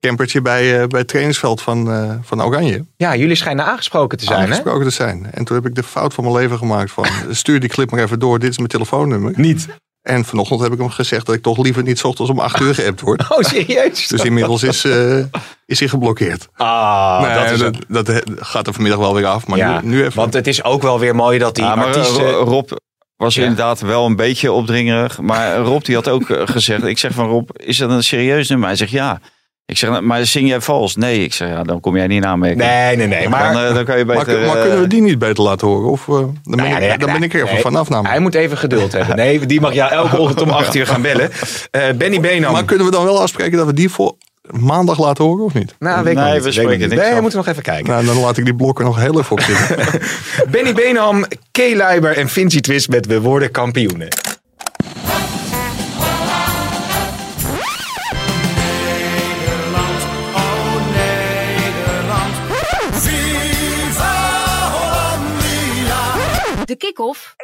[0.00, 2.84] campertje bij, eh, bij het trainingsveld van, eh, van Oranje.
[2.96, 4.44] Ja, jullie schijnen aangesproken te zijn, hè?
[4.44, 5.32] Aangesproken te zijn.
[5.32, 8.00] En toen heb ik de fout van mijn leven gemaakt van stuur die clip maar
[8.02, 9.32] even door, dit is mijn telefoonnummer.
[9.36, 9.66] Niet.
[10.06, 12.60] En vanochtend heb ik hem gezegd dat ik toch liever niet 's ochtends om 8
[12.60, 13.20] uur geappt word.
[13.30, 14.06] Oh, serieus?
[14.08, 15.18] Dus inmiddels is, eh,
[15.66, 16.48] is hij geblokkeerd.
[16.54, 19.46] Ah, Nee, dat is dat, dat, gaat er vanmiddag wel weer af.
[19.46, 20.16] Maar ja, nu, nu even.
[20.16, 22.30] want het is ook wel weer mooi dat die maar artiesten...
[22.30, 22.70] Ro- Rob
[23.16, 23.42] was Ja.
[23.42, 25.20] inderdaad wel een beetje opdringerig.
[25.20, 26.84] Maar Rob die had ook eh, gezegd.
[26.84, 28.66] Ik zeg van Rob, is dat een serieus nummer?
[28.68, 29.20] Hij zegt ja.
[29.66, 30.96] Ik zeg, maar zing jij vals?
[30.96, 32.60] Nee, ik zeg ja, dan kom jij niet in aanmerking.
[32.60, 33.28] Nee, nee, nee.
[33.28, 34.46] Maar, dan, eh, dan kan je beter...
[34.46, 35.90] maar eh, kunnen we die niet beter laten horen?
[35.90, 38.14] Of, eh, dan, ben Nou ik, nee, dan ben ik er even nee, vanaf namelijk.
[38.14, 39.16] Hij moet even geduld hebben.
[39.26, 41.30] Nee, die mag jou elke ochtend om 8 uur gaan bellen.
[41.70, 42.52] Eh, Benny Benam.
[42.52, 44.14] Maar kunnen we dan wel afspreken dat we die voor
[44.50, 45.74] maandag laten horen of niet?
[45.78, 46.42] Nou, weet ik Nee, niet.
[46.42, 46.98] we spreken niet.
[46.98, 47.90] Nee, we moeten nog even kijken.
[47.90, 50.00] Nou, dan laat ik die blokken nog heel even op zitten.
[50.52, 54.08] Benny Benam, Kay Leiber en Vinci Twist met We worden kampioenen.
[66.76, 67.36] De kick-off.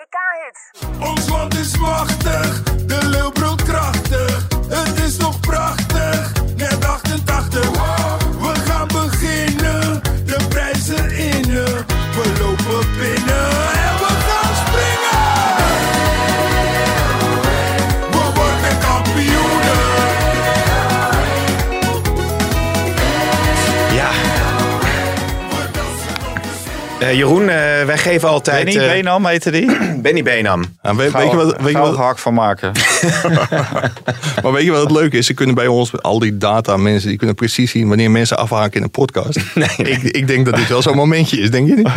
[1.00, 4.46] Ons land is machtig, de leeuw brult krachtig.
[4.68, 5.01] Het
[27.02, 28.64] Eh, Jeroen, eh, wij geven altijd...
[28.64, 29.70] Benny eh, Benam heette die?
[30.02, 30.64] Benny Benam.
[30.82, 32.72] Ja, weet, weet je wat, weet je wat, hak van maken.
[34.42, 35.26] maar weet je wat het leuke is?
[35.26, 38.38] Ze kunnen bij ons, met al die data mensen, die kunnen precies zien wanneer mensen
[38.38, 39.38] afhaken in een podcast.
[39.76, 41.88] Ik, ik denk dat dit wel zo'n momentje is, denk je niet?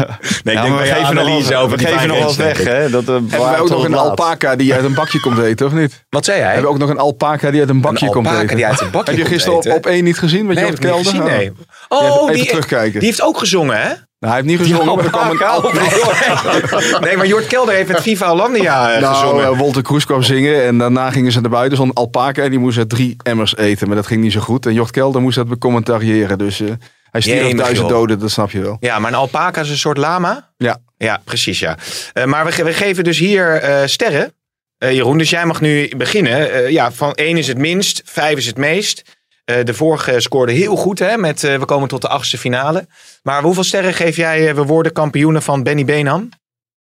[0.43, 2.63] Nee, ik denk we geven nog analyse wel, over we geven nog wel weg.
[2.63, 2.89] Hè?
[2.89, 4.09] Dat, Hebben wij bewaart ook nog een laat.
[4.09, 6.05] alpaca die uit een bakje komt eten, of niet?
[6.09, 6.47] Wat zei jij?
[6.47, 8.55] Hebben we ook nog een alpaca die uit een bakje Een komt alpaca eten?
[8.55, 10.83] die uit een bakje Heb je gisteren op, op één niet gezien met Nee, Jort
[10.83, 11.21] heb ik niet Kelder?
[11.21, 11.51] gezien, nee.
[11.87, 12.21] Oh.
[12.21, 12.99] Even die, terugkijken.
[12.99, 13.93] die heeft ook gezongen, hè?
[14.25, 16.99] Nou, hij heeft niet gezongen, maar er kwam een alpaca.
[17.05, 19.45] Nee, maar Jort Kelder heeft het Viva Hollandia eh, Nou, gezongen.
[19.45, 21.77] eh, Wolter Kroes kwam zingen en daarna gingen ze naar buiten.
[21.77, 23.87] Zo'n alpaca en die moest er drie emmers eten.
[23.87, 24.65] Maar dat ging niet zo goed.
[24.65, 26.37] En Jort Kelder moest dat becommentariëren.
[26.37, 26.67] Dus eh,
[27.11, 28.77] hij stierf duizend doden, dat snap je wel.
[28.79, 30.49] Ja, maar een alpaca is een soort lama?
[30.57, 30.77] Ja.
[30.97, 31.77] Ja, precies, ja.
[32.25, 34.33] Maar we, ge- we geven dus hier sterren.
[34.77, 36.71] Jeroen, dus jij mag nu beginnen.
[36.71, 39.03] Ja, van 1 is het minst, 5 is het meest.
[39.45, 41.17] Eh, de vorige scoorde heel goed, hè?
[41.17, 42.87] Met, eh, we komen tot de achtste finale.
[43.23, 44.47] Maar hoeveel sterren geef jij?
[44.49, 46.29] eh, we worden kampioenen van Benny Benham?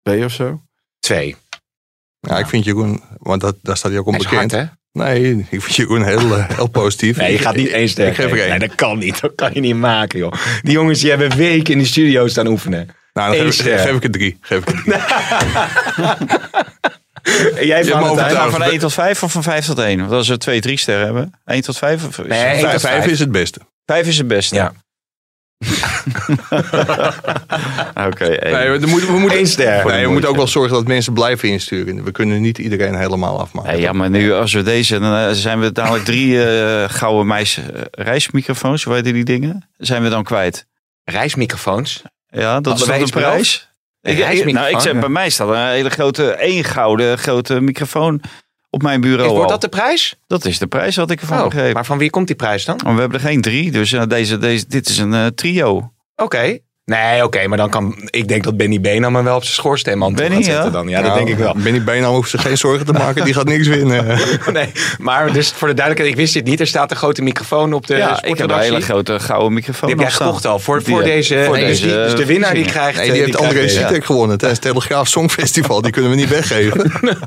[0.02, 0.60] B of zo?
[1.00, 1.36] Twee.
[2.20, 4.52] Ja, ik vind Jeroen, want dat, daar staat hij ook onbekend.
[4.52, 4.64] hard, hè?
[4.92, 7.16] Nee, ik vind Jeroen heel, heel positief.
[7.16, 8.46] Nee, je gaat niet één ster Ik geef er geven.
[8.50, 8.58] één.
[8.58, 9.20] Nee, dat kan niet.
[9.20, 10.32] Dat kan je niet maken, joh.
[10.62, 12.88] Die jongens die hebben weken in de studio staan oefenen.
[13.12, 14.38] Nou, dan geef, ik- geef ik het drie.
[14.40, 14.94] Geef ik drie.
[17.56, 18.50] En jij overtuigd.
[18.50, 19.98] Van 1 tot 5 of van 5 tot 1?
[19.98, 21.32] Want als we 2, 3 sterren hebben.
[21.44, 22.06] 1 tot 5?
[22.06, 23.10] Of is Nee, het- één Vijf, tot vijf vijf.
[23.12, 23.60] is het beste.
[23.86, 24.54] 5 is het beste.
[24.54, 24.72] Ja.
[28.06, 28.52] Oké, één.
[28.52, 29.86] Nee, we moeten, we moeten, Eén ster.
[29.86, 32.04] Nee, we moeten ook wel zorgen dat mensen blijven insturen.
[32.04, 33.72] We kunnen niet iedereen helemaal afmaken.
[33.72, 37.26] Nee, ja, maar nu als we deze, dan eh, zijn we dadelijk drie eh, gouden
[37.26, 39.68] meis eh, reismicrofoons, hoe heet die dingen?
[39.76, 40.66] Zijn we dan kwijt?
[41.04, 42.02] Reismicrofoons.
[42.28, 43.68] Ja, dat is de iets prijs?
[44.02, 48.20] Ik, ik- nou, ik zeg, bij mij staat een hele grote, één gouden grote microfoon
[48.70, 49.28] op mijn bureau.
[49.30, 50.16] Is, wordt dat de prijs?
[50.26, 51.74] Dat is de prijs wat ik ervan Oh, begreep.
[51.74, 52.76] maar van wie komt die prijs dan?
[52.76, 55.92] We hebben er geen drie, dus eh, deze, deze, dit is een eh, trio.
[56.16, 56.58] Oké.
[56.84, 57.94] Nee, oké, maar dan kan...
[58.10, 60.70] Ik denk dat Benny Benham hem wel op zijn schoorsteenmantel Benny, gaat zetten ja?
[60.70, 60.88] dan.
[60.88, 61.54] Ja, dat denk ik wel.
[61.56, 63.24] Benny Benam hoeft zich geen zorgen te maken.
[63.24, 64.06] Die gaat niks winnen.
[64.52, 66.60] Nee, maar dus voor de duidelijkheid, ik wist dit niet.
[66.60, 69.88] Er staat een grote microfoon op de ja, ik heb een hele grote gouden microfoon
[69.88, 71.42] Die heb jij gekocht al, voor, Die voor heb- deze...
[71.44, 72.96] voor nee, dus, deze die- dus de winnaar die krijgt...
[72.98, 73.86] Nee, eh, die heeft André krijgt deze.
[73.86, 75.80] Sitek gewonnen tijdens het Telegraaf Songfestival.
[75.82, 76.92] Die kunnen we niet weggeven.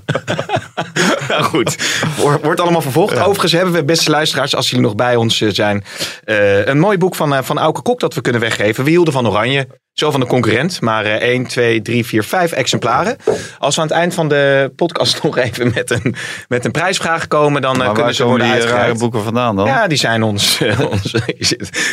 [1.29, 1.75] Nou goed,
[2.17, 3.19] Wor- wordt allemaal vervolgd.
[3.19, 5.83] Overigens hebben we, beste luisteraars, als jullie nog bij ons eh, zijn,
[6.23, 8.83] eh, een mooi boek van, eh, van Auke Kok dat we kunnen weggeven.
[8.83, 9.44] We hielden van Oranje,
[9.93, 13.17] zo van de concurrent, maar eh 1, 2, 3, 4, 5 exemplaren.
[13.57, 16.15] Als we aan het eind van de podcast nog even met een,
[16.47, 19.55] met een prijsvraag komen, dan eh, Maar kunnen ze worden die eh, rare boeken vandaan
[19.55, 19.65] dan?
[19.65, 21.11] Ja, die zijn ons, eh, ons,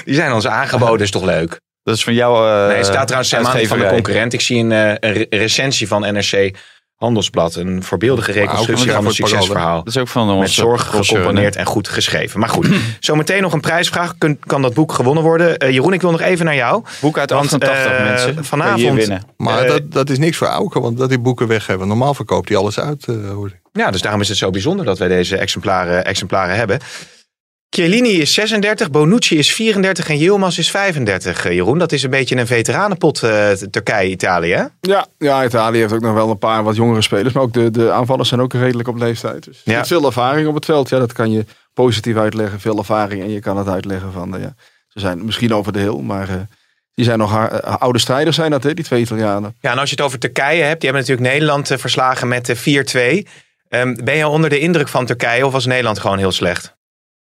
[0.04, 1.60] die zijn ons aangeboden, is toch leuk?
[1.82, 4.32] Dat is van jou eh Nee, het staat trouwens aan van de concurrent.
[4.32, 6.56] Ik zie een, een re- recensie van NRC
[7.02, 7.54] Handelsblad.
[7.54, 9.76] Een voorbeeldige reconstructie van een succesverhaal.
[9.84, 12.40] Dat is ook van Met onze zorg gecomponeerd en goed geschreven.
[12.40, 12.68] Maar goed,
[13.00, 14.14] zometeen nog een prijsvraag.
[14.18, 15.58] Kun, kan dat boek gewonnen worden?
[15.58, 16.82] Eh, Jeroen, ik wil nog even naar jou.
[17.00, 18.44] Boek uit Want, 88 eh, mensen.
[18.44, 19.22] Vanavond- winnen.
[19.36, 21.88] Maar Eh, dat, dat is niks voor Auke, want dat die boeken weggeven.
[21.88, 23.04] Normaal verkoopt hij alles uit.
[23.08, 23.60] eh, hoor ik.
[23.72, 26.78] Ja, dus daarom is het zo bijzonder dat wij deze exemplaren, exemplaren hebben.
[27.76, 31.44] Chiellini is 36, Bonucci is 34 en Yilmaz is 35.
[31.44, 34.68] eh, Jeroen, dat is een beetje een veteranenpot eh, Turkije-Italië?
[34.80, 37.34] Ja, ja, Italië heeft ook nog wel een paar wat jongere spelers.
[37.34, 39.44] Maar ook de, de aanvallers zijn ook redelijk op leeftijd.
[39.44, 39.84] Dus Ja.
[39.84, 40.88] veel ervaring op het veld.
[40.88, 41.44] Ja, dat kan je
[41.74, 42.60] positief uitleggen.
[42.60, 43.22] Veel ervaring.
[43.22, 44.54] En je kan het uitleggen van, eh, ja,
[44.88, 45.98] ze zijn misschien over de heel.
[46.02, 46.28] Maar
[46.94, 49.54] die zijn nog haar- oude strijders zijn dat, hè, die twee Italianen.
[49.60, 52.56] Ja, en als je het over Turkije hebt, die hebben natuurlijk Nederland verslagen met eh,
[52.56, 53.26] 4-2.
[53.68, 56.80] Ehm, ben je onder de indruk van Turkije of was Nederland gewoon heel slecht?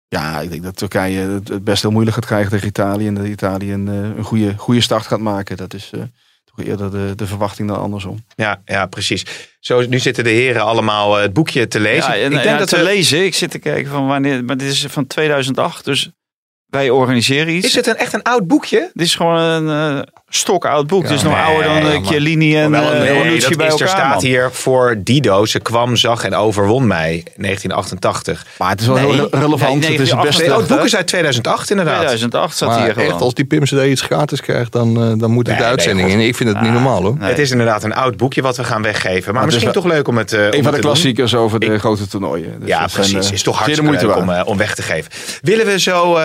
[0.08, 3.06] Ja, ik denk dat Turkije het het best heel moeilijk gaat krijgen tegen Italië.
[3.06, 5.56] En dat Italië een, eh, een goede, goede start gaat maken.
[5.56, 6.00] Dat is eh,
[6.44, 8.24] toch eerder de, de verwachting dan andersom.
[8.34, 9.24] Ja, ja precies.
[9.60, 12.16] Zo, nu zitten de heren allemaal eh, het boekje te lezen.
[12.18, 13.24] Ja, en, ik denk dat te we- lezen.
[13.24, 14.44] Ik zit te kijken van wanneer.
[14.44, 15.84] Maar dit is van 2008.
[15.84, 16.10] Dus
[16.66, 17.66] wij organiseren iets.
[17.66, 18.90] Is het een, echt een oud boekje?
[18.94, 21.06] Dit is gewoon een eh stokoud boek.
[21.06, 23.56] Ja, is nog nee, ouder dan ja, eh, Chiellini en Wel een- eh, nee, dat
[23.56, 23.80] bij elkaar.
[23.82, 24.22] er staat man.
[24.24, 25.46] hier voor Dido.
[25.46, 28.46] Ze kwam, zag en overwon mij 1988.
[28.58, 29.86] Maar het is wel heel re- relevant.
[29.88, 30.42] het is het beste.
[30.42, 31.96] Nee, oh, het boek is uit 2008 inderdaad.
[32.06, 33.08] 2008 staat Maar hier gewoon.
[33.08, 35.70] echt, als die Pim CD iets gratis krijgt, dan, eh, dan moet het Nee, de
[35.70, 36.20] uitzending in.
[36.20, 37.16] Ik vind het niet normaal hoor.
[37.18, 39.34] Het is inderdaad een oud boekje wat we gaan weggeven.
[39.34, 40.80] Maar misschien wel toch leuk om het eh, Een van de doen.
[40.80, 42.56] klassiekers over de grote toernooien.
[42.60, 43.26] Dus ja, precies.
[43.26, 45.10] eh, is toch hartstikke moeite leuk om, eh, om weg te geven.
[45.42, 46.24] Willen we zo eh,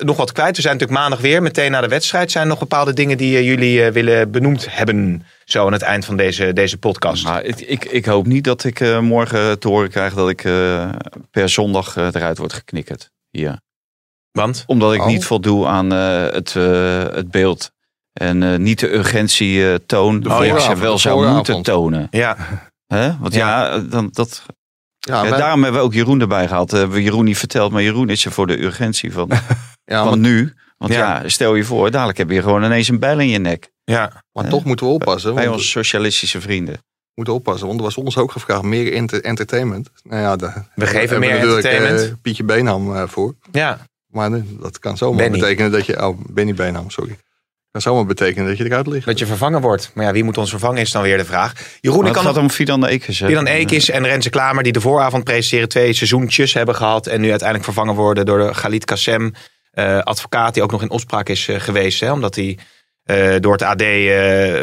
[0.00, 0.56] nog wat kwijt?
[0.56, 2.30] We zijn natuurlijk maandag weer, meteen na de wedstrijd.
[2.30, 5.22] Zijn nog bepaalde dingen die eh, jullie eh, willen benoemd hebben?
[5.44, 7.24] Zo aan het eind van deze, deze podcast.
[7.24, 10.44] Maar ik, ik, ik hoop niet dat ik eh, morgen te horen krijg dat ik
[10.44, 10.88] eh,
[11.30, 13.10] per zondag eh, eruit word geknikkerd.
[13.30, 13.60] Hier.
[14.30, 14.64] Want?
[14.66, 15.06] Omdat ik Oh.
[15.06, 17.70] niet voldoe aan eh, het, eh, het beeld.
[18.12, 22.06] En eh, niet de urgentie eh, toon die ik ze wel de zou moeten tonen.
[22.10, 22.36] Ja,
[22.86, 23.16] Hè?
[23.20, 24.42] Want ja, dan, dat,
[24.98, 26.72] Ja, daarom hebben we ook Jeroen erbij gehad.
[26.72, 29.28] Eh, hebben we Jeroen niet verteld, maar Jeroen is er voor de urgentie van,
[29.84, 30.54] ja, van maar, nu.
[30.82, 31.20] Want Ja.
[31.22, 31.28] ja.
[31.28, 33.70] stel je voor, dadelijk heb je gewoon ineens een bijl in je nek.
[33.84, 34.22] ja.
[34.32, 35.34] maar toch moeten we oppassen.
[35.34, 36.74] Bij Want, onze socialistische vrienden.
[36.74, 36.80] we
[37.14, 39.90] moeten oppassen, want er was ons ook gevraagd meer enter- entertainment.
[40.02, 42.22] Nou ja, We geven meer eh, entertainment.
[42.22, 43.34] Pietje Beenham eh, voor.
[43.52, 43.78] ja.
[44.06, 45.38] Maar eh, dat kan zomaar Benny.
[45.38, 46.06] betekenen dat je...
[46.06, 47.16] Oh, Benny Beenham, sorry.
[47.70, 49.06] kan zomaar betekenen dat je eruit ligt.
[49.06, 49.90] Dat je vervangen wordt.
[49.94, 51.52] Maar ja, wie moet ons vervangen is dan weer de vraag.
[51.80, 53.18] Jeroen, Maar ik het kan gaat om Fidan Ekers.
[53.18, 53.26] hè?
[53.26, 55.68] Dylan Eekis en Renze Klamer die de vooravond presenteren.
[55.68, 57.06] Twee seizoentjes hebben gehad.
[57.06, 59.32] En nu uiteindelijk vervangen worden door de Galit Kassem.
[59.72, 62.00] Eh, advocaat die ook nog in opspraak is eh, geweest.
[62.00, 62.58] Hè, omdat hij
[63.02, 63.82] eh, door het AD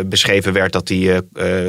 [0.10, 1.22] beschreven werd dat hij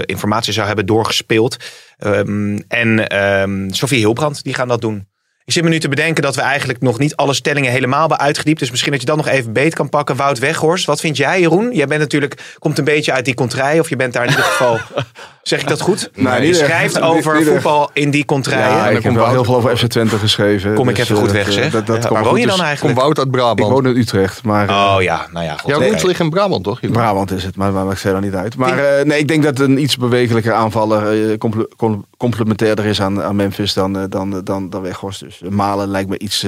[0.04, 1.56] informatie zou hebben doorgespeeld.
[1.98, 5.08] Ehm, en ehm Sofie Hilbrand, die gaan dat doen.
[5.44, 8.18] Ik zit me nu te bedenken dat we eigenlijk nog niet alle stellingen helemaal hebben
[8.18, 8.58] uitgediept.
[8.58, 10.16] Dus misschien dat je dan nog even beet kan pakken.
[10.16, 11.74] Wout Weghorst, wat vind jij Jeroen?
[11.74, 13.80] Jij bent natuurlijk, komt een beetje uit die contraille.
[13.80, 14.78] Of je bent daar in ieder geval,
[15.42, 16.10] zeg ik dat goed?
[16.14, 16.58] Nee, je niet echt.
[16.58, 18.62] schrijft over niet voetbal in die contraille.
[18.64, 20.74] Ja, En dan ik heb wel heel veel over FC Twente geschreven.
[20.74, 21.70] Kom ik dus, even goed eh, weg, zeg.
[21.72, 22.48] Dat, dat Ja, komt waar woon je goed.
[22.48, 22.80] dan Dus eigenlijk?
[22.96, 23.72] Komt Wout uit Ik Brabant.
[23.72, 24.68] woon in Utrecht, maar...
[24.68, 25.56] eh, Oh ja, nou ja.
[25.56, 25.90] God, Jouw nee.
[25.90, 26.80] roots liggen in Brabant, toch?
[26.80, 28.56] Brabant is het, maar dat maakt verder niet uit.
[28.56, 33.22] Maar eh, nee, ik denk dat een iets bewegelijker aanvaller comple- com- complementairder is aan,
[33.22, 35.20] aan Memphis dan, dan, dan, dan Weghorst.
[35.20, 36.46] Dus Malen lijkt me iets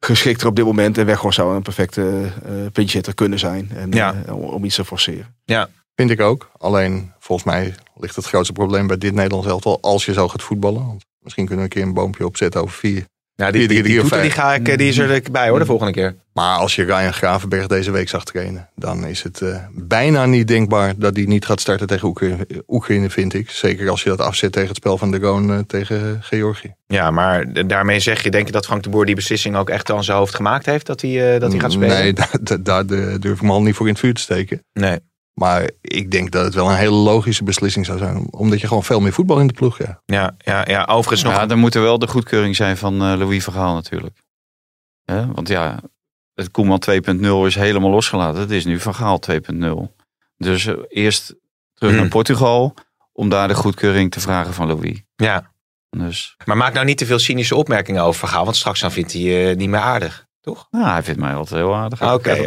[0.00, 0.98] geschikter op dit moment.
[0.98, 3.70] En Weghorst zou een perfecte uh, pinchitter kunnen zijn.
[3.74, 4.14] En, Ja.
[4.26, 5.36] eh, om, om iets te forceren.
[5.94, 6.50] Vind ik ook.
[6.58, 10.42] Alleen, volgens mij ligt het grootste probleem bij dit Nederlands elftal als je zo gaat
[10.42, 10.86] voetballen.
[10.86, 13.04] Want misschien kunnen we een keer een boompje opzetten over vier.
[13.34, 15.92] Ja, die, die, die, toeter, die, ga ik, eh, die is erbij hoor, de volgende
[15.92, 16.16] keer.
[16.32, 20.48] Maar als je Ryan Gravenberg deze week zag trainen, dan is het eh, bijna niet
[20.48, 23.50] denkbaar dat hij niet gaat starten tegen Oekraïne, Oekraïne, vind ik.
[23.50, 26.74] Zeker als je dat afzet tegen het spel van de Roon eh, tegen Georgië.
[26.86, 29.90] Ja, maar daarmee zeg je, denk je dat Frank de Boer die beslissing ook echt
[29.90, 30.86] aan zijn hoofd gemaakt heeft?
[30.86, 31.96] Dat hij, eh, dat hij gaat spelen?
[31.96, 32.86] Nee, daar
[33.20, 34.64] durf ik me al niet voor in het vuur te steken.
[34.72, 34.98] Nee.
[35.32, 38.26] Maar ik denk dat het wel een hele logische beslissing zou zijn.
[38.30, 40.00] Omdat je gewoon veel meer voetbal in de ploeg hebt.
[40.06, 41.32] Ja, ja, ja, overigens nog...
[41.32, 44.18] Ja, dan moet er wel de goedkeuring zijn van eh, Louis Vergaal natuurlijk.
[45.04, 45.32] Hè?
[45.32, 45.80] Want ja,
[46.34, 48.40] het Koeman 2.0 is helemaal losgelaten.
[48.40, 49.68] Het is nu Vergaal 2.0.
[50.36, 51.34] Dus eh, eerst
[51.74, 52.00] terug Hmm.
[52.00, 52.74] naar Portugal
[53.12, 55.02] om daar de goedkeuring te vragen van Louis.
[55.16, 55.50] Ja,
[55.90, 59.12] Dus maar maak nou niet te veel cynische opmerkingen over Vergaal, want straks dan vindt
[59.12, 60.26] hij je niet meer aardig.
[60.42, 60.66] Toch?
[60.70, 62.12] nou, hij vindt mij altijd heel aardig.
[62.12, 62.46] Oké.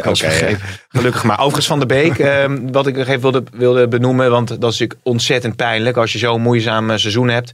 [0.88, 1.38] Gelukkig maar.
[1.38, 4.78] Overigens Van de Beek, ehm, wat ik nog even wilde, wilde benoemen, want dat is
[4.78, 7.52] natuurlijk ontzettend pijnlijk als je zo'n moeizaam eh, seizoen hebt.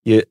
[0.00, 0.28] Je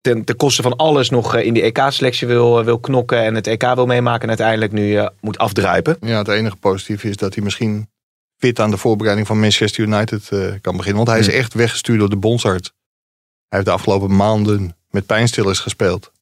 [0.00, 3.34] ten, ten koste van alles nog eh, in die EK-selectie wil, eh, wil knokken en
[3.34, 5.96] het EK wil meemaken en uiteindelijk nu eh, moet afdruipen.
[6.00, 7.88] Ja, het enige positieve is dat hij misschien
[8.36, 11.04] fit aan de voorbereiding van Manchester United eh, kan beginnen.
[11.04, 11.36] Want hij is Hmm.
[11.36, 12.72] echt weggestuurd door de bondsarts.
[13.48, 16.12] Hij heeft de afgelopen maanden met pijnstillers gespeeld.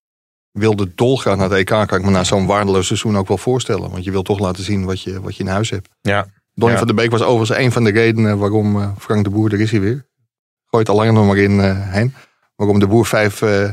[0.57, 3.90] Wilde dolgraag naar het EK, kan ik me na zo'n waardeloos seizoen ook wel voorstellen.
[3.90, 5.88] Want je wilt toch laten zien wat je, wat je in huis hebt.
[6.00, 6.26] Ja.
[6.54, 6.78] Donny Ja.
[6.78, 9.61] van der Beek was overigens een van de redenen waarom eh, Frank de Boer, er
[9.61, 10.07] is hij weer.
[10.66, 12.14] Gooit al langer nog maar in eh, heen.
[12.54, 13.70] Waarom de Boer 5, eh,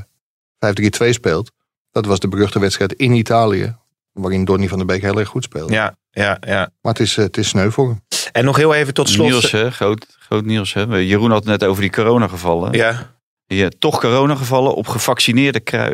[0.60, 1.52] 5-3-2 speelt.
[1.92, 3.76] Dat was de beruchte wedstrijd in Italië.
[4.12, 5.74] Waarin Donny van der Beek heel erg goed speelde.
[5.74, 6.70] Ja, ja, ja.
[6.82, 8.02] Maar het is, het is sneu voor hem.
[8.32, 9.28] En nog heel even tot slot.
[9.30, 9.72] Niels, hè?
[9.72, 10.74] Groot, groot Niels.
[10.74, 10.82] Hè?
[10.98, 12.72] Jeroen had het net over die coronagevallen.
[12.74, 13.16] Ja,
[13.46, 15.94] Ja, toch coronagevallen op gevaccineerde krui,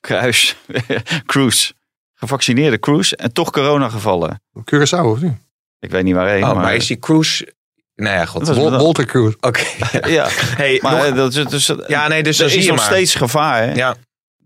[0.00, 0.56] kruis,
[1.26, 1.72] cruise.
[2.14, 4.42] gevaccineerde cruise en toch corona gevallen.
[4.74, 5.32] Curaçao of niet?
[5.78, 6.42] Ik weet niet waarheen.
[6.44, 7.54] Oh, maar, maar is die cruise...
[7.94, 8.48] Nou ja, god.
[8.48, 9.36] Walter Cruise.
[9.40, 9.62] Oké.
[10.08, 12.76] ja, Hey, maar nog- eh, dat is dus, ja, nee, dus er is je nog
[12.76, 12.86] maar.
[12.86, 13.62] steeds gevaar.
[13.62, 13.72] Hè?
[13.72, 13.96] Ja.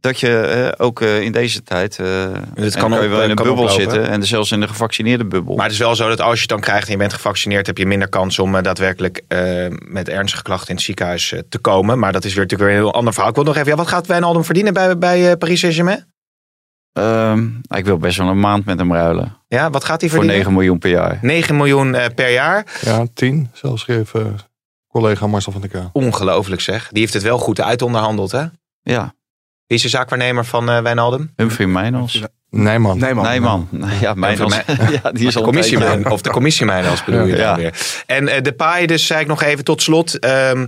[0.05, 1.99] Dat je eh, ook eh, in deze tijd.
[1.99, 2.07] eh
[2.55, 3.75] Het kan je op- wel in een bubbel oplopen.
[3.75, 4.09] zitten.
[4.09, 5.55] En zelfs in de gevaccineerde bubbel.
[5.55, 7.67] Maar het is wel zo dat als je het dan krijgt en je bent gevaccineerd,
[7.67, 11.59] heb je minder kans om eh, daadwerkelijk eh, met ernstige klachten in het ziekenhuis te
[11.59, 11.99] komen.
[11.99, 13.31] Maar dat is weer natuurlijk weer een heel ander verhaal.
[13.31, 16.13] Ik wil nog even, ja, wat gaat Wijnaldum verdienen bij, bij eh, Paris Saint-Germain?
[16.93, 19.37] Ehm, ik wil best wel een maand met hem ruilen.
[19.49, 20.37] Ja, wat gaat hij Voor verdienen?
[20.47, 21.19] 9 miljoen per jaar.
[21.23, 22.67] 9 miljoen per jaar.
[22.81, 23.51] Ja, tien.
[23.53, 24.23] Zelfs schreef eh,
[24.89, 25.91] collega Marcel van der Kaan.
[25.93, 26.89] Ongelooflijk zeg.
[26.91, 28.45] Die heeft het wel goed uitonderhandeld, hè?
[28.83, 29.15] Ja,
[29.67, 31.33] Wie is de zaakwaarnemer van eh Wijnaldum?
[31.37, 32.23] Humphrey Mijnals.
[32.51, 32.99] Nijman.
[32.99, 33.25] Nijman.
[33.25, 33.69] Nijman.
[34.01, 34.55] Ja, Mijnals.
[35.03, 37.75] Ja, die is al commissie een tijdje- Of de commissie Mijnals bedoel je dan weer.
[38.07, 40.19] En eh, de paai, dus zei ik nog even tot slot.
[40.19, 40.67] ehm,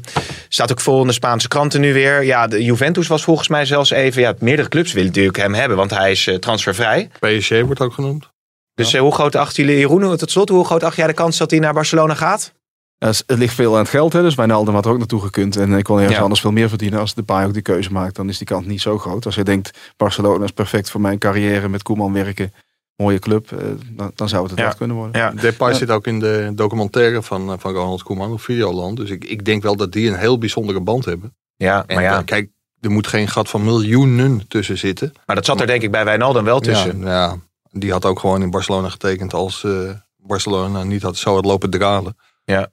[0.49, 2.25] staat ook vol in de Spaanse kranten nu weer.
[2.25, 4.23] Ja, de Juventus was volgens mij zelfs even...
[4.23, 7.11] Ja, meerdere clubs willen natuurlijk hem hebben, want hij is eh, transfervrij.
[7.21, 8.29] PSG wordt ook genoemd.
[8.75, 11.51] Dus hoe groot achten jullie, Jeroen, tot slot, hoe groot acht jij de kans dat
[11.51, 12.53] hij naar Barcelona gaat?
[12.99, 14.23] Ja, het ligt veel aan het geld, hè?
[14.23, 15.57] dus Wijnaldum had er ook naartoe gekund.
[15.57, 16.23] En ik wil ergens Ja.
[16.23, 17.01] anders veel meer verdienen.
[17.01, 19.27] Als de paai ook die keuze maakt, dan is die kans niet zo groot.
[19.27, 22.53] Als je denkt, Barcelona is perfect voor mijn carrière, met Koeman werken,
[22.97, 23.59] mooie club, eh,
[23.91, 24.67] dan, dan zou het het Ja.
[24.67, 25.21] echt kunnen worden.
[25.21, 25.31] Ja.
[25.31, 25.75] Depay Ja.
[25.77, 28.97] zit ook in de documentaire van, eh, van Ronald Koeman op Videoland.
[28.97, 31.35] Dus ik, ik denk wel dat die een heel bijzondere band hebben.
[31.57, 35.13] Ja, En maar ja, eh, kijk, er moet geen gat van miljoenen tussen zitten.
[35.27, 37.01] maar dat zat er denk ik bij Wijnaldum wel tussen.
[37.01, 37.37] Ja, ja,
[37.71, 39.73] die had ook gewoon in Barcelona getekend als eh,
[40.17, 42.17] Barcelona niet had, zo had lopen dralen.
[42.45, 42.69] Ja.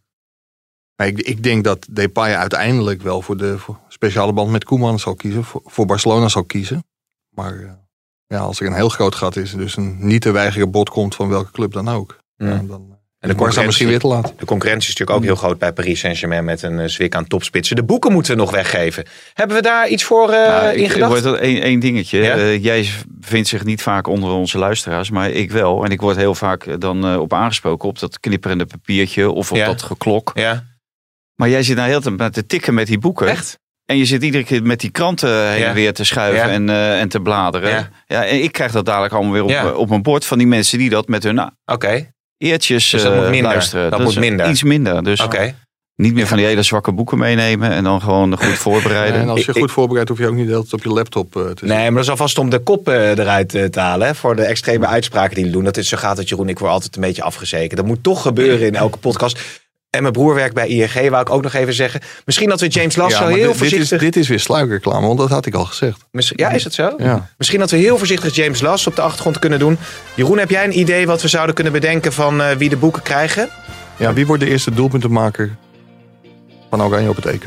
[0.96, 5.00] Maar ik, ik denk dat Depay uiteindelijk wel voor de voor speciale band met Koeman
[5.00, 5.44] zal kiezen.
[5.44, 6.84] Voor, voor Barcelona zal kiezen.
[7.30, 7.72] Maar eh,
[8.28, 11.16] ja, als er een heel groot gat is, dus een niet te weigeren bod komt
[11.16, 12.18] van welke club dan ook.
[12.38, 12.48] Mm.
[12.48, 14.34] Ja, dan En de misschien weer te laat.
[14.38, 17.28] De concurrentie is natuurlijk ook heel groot bij Paris Saint-Germain met een eh, zwik aan
[17.28, 17.76] topspitsen.
[17.76, 19.06] De boeken moeten we nog weggeven.
[19.34, 21.24] Hebben we daar iets voor eh Nou, in ik, ik gedacht?
[21.24, 22.22] word één, één dingetje.
[22.22, 22.36] Ja?
[22.36, 22.90] Eh, jij
[23.22, 25.84] vindt zich niet vaak onder onze luisteraars, maar ik wel.
[25.86, 29.52] En ik word heel vaak eh, dan eh, op aangesproken op dat knipperende papiertje of
[29.52, 29.66] op Ja.
[29.66, 30.32] dat geklok.
[30.34, 30.64] Ja,
[31.36, 33.28] Maar jij zit nou heel tijd met te tikken met die boeken.
[33.28, 33.60] echt?
[33.86, 35.68] En je zit iedere keer met die kranten heen Ja.
[35.68, 36.54] en weer te schuiven Ja.
[36.54, 37.70] en, eh, en te bladeren.
[37.70, 37.90] Ja.
[38.08, 38.26] Ja.
[38.26, 39.64] en ik krijg dat dadelijk allemaal weer op, Ja.
[39.66, 43.02] eh, op mijn bord van die mensen die dat met hun nou, Oké, eertjes Dus
[43.04, 43.52] dat eh, moet minder.
[43.52, 43.92] luisteren.
[43.92, 44.50] Dat is moet minder.
[44.50, 45.04] Iets minder.
[45.04, 45.56] Dus oké.
[45.96, 49.22] niet meer van die hele zwakke boeken meenemen en dan gewoon goed voorbereiden.
[49.22, 50.90] En als je Ik- goed voorbereidt, hoef je ook niet de hele tijd op je
[50.90, 51.68] laptop eh, te zitten.
[51.68, 54.08] Nee, maar dat is alvast om de kop eh, eruit eh, te halen.
[54.08, 55.64] Hè, voor de extreme uitspraken die we doen.
[55.64, 56.50] Dat is zo gaat het, Jeroen.
[56.50, 57.76] Ik word altijd een beetje afgezekerd.
[57.76, 59.40] Dat moet toch gebeuren in elke podcast.
[59.96, 62.02] En mijn broer werkt bij ING, wou ik ook nog even zeggen.
[62.26, 64.00] Misschien dat we James Lasso maar heel dit, dit, is, voorzichtig...
[64.00, 66.06] dit is weer sluikreclame, want dat had ik al gezegd.
[66.12, 66.94] Ja, is het zo?
[66.98, 67.30] Ja.
[67.38, 69.78] Misschien dat we heel voorzichtig James Lass op de achtergrond kunnen doen.
[70.14, 73.02] Jeroen, heb jij een idee wat we zouden kunnen bedenken van eh, wie de boeken
[73.02, 73.50] krijgen?
[73.98, 75.56] Ja, wie wordt de eerste doelpuntenmaker
[76.70, 77.46] van Oranje op het EK?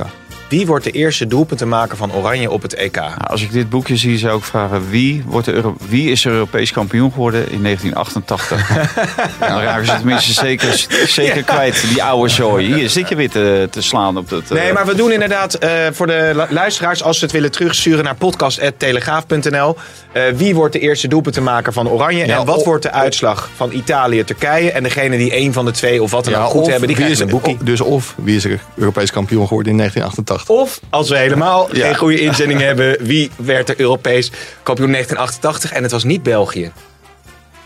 [0.48, 2.94] Wie wordt de eerste doelpuntenmaker van Oranje op het EK?
[2.96, 6.24] Nou, als ik dit boekje zie, zou ik vragen wie, wordt de Euro- wie is
[6.24, 8.68] er Europees kampioen geworden in 1988?
[9.48, 12.74] Dan raken ze tenminste zeker, zeker kwijt, die oude zooi.
[12.74, 14.42] Hier zit je weer te, te slaan op dat...
[14.42, 17.50] eh, Nee, maar we doen inderdaad eh, voor de lu- luisteraars, als ze het willen
[17.50, 19.76] terugsturen naar podcast.telegraaf.nl.
[20.12, 22.26] eh, wie wordt de eerste doelpuntenmaker van Oranje?
[22.26, 24.70] Ja, en wat wordt de uitslag van Italië-Turkije?
[24.72, 27.18] En degene die één van de twee of wat dan ook goed hebben, die is,
[27.18, 27.56] een boekie.
[27.62, 30.35] Dus of wie is er Europees kampioen geworden in 1988?
[30.46, 31.84] Of als we helemaal Ja.
[31.86, 34.30] geen goede inzending hebben, wie werd er Europees
[34.62, 35.72] kampioen 1988?
[35.72, 36.72] En het was niet België.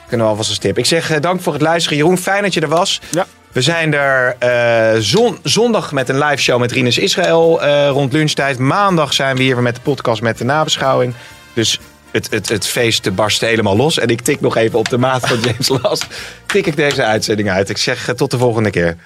[0.09, 0.79] Kunnen we alvast een stip.
[0.79, 1.99] Ik zeg eh, dank voor het luisteren.
[1.99, 3.01] Jeroen, fijn dat je er was.
[3.11, 3.27] Ja.
[3.53, 8.12] We zijn er eh, zon- zondag met een live show met Rinus Israël eh, rond
[8.12, 8.59] lunchtijd.
[8.59, 11.14] Maandag zijn we hier weer met de podcast met de nabeschouwing.
[11.55, 11.79] Dus
[12.11, 13.99] het, het, het feest barst helemaal los.
[13.99, 16.07] En ik tik nog even op de maat van James Last.
[16.47, 17.68] Tik ik deze uitzending uit.
[17.68, 18.97] Ik zeg tot de volgende keer.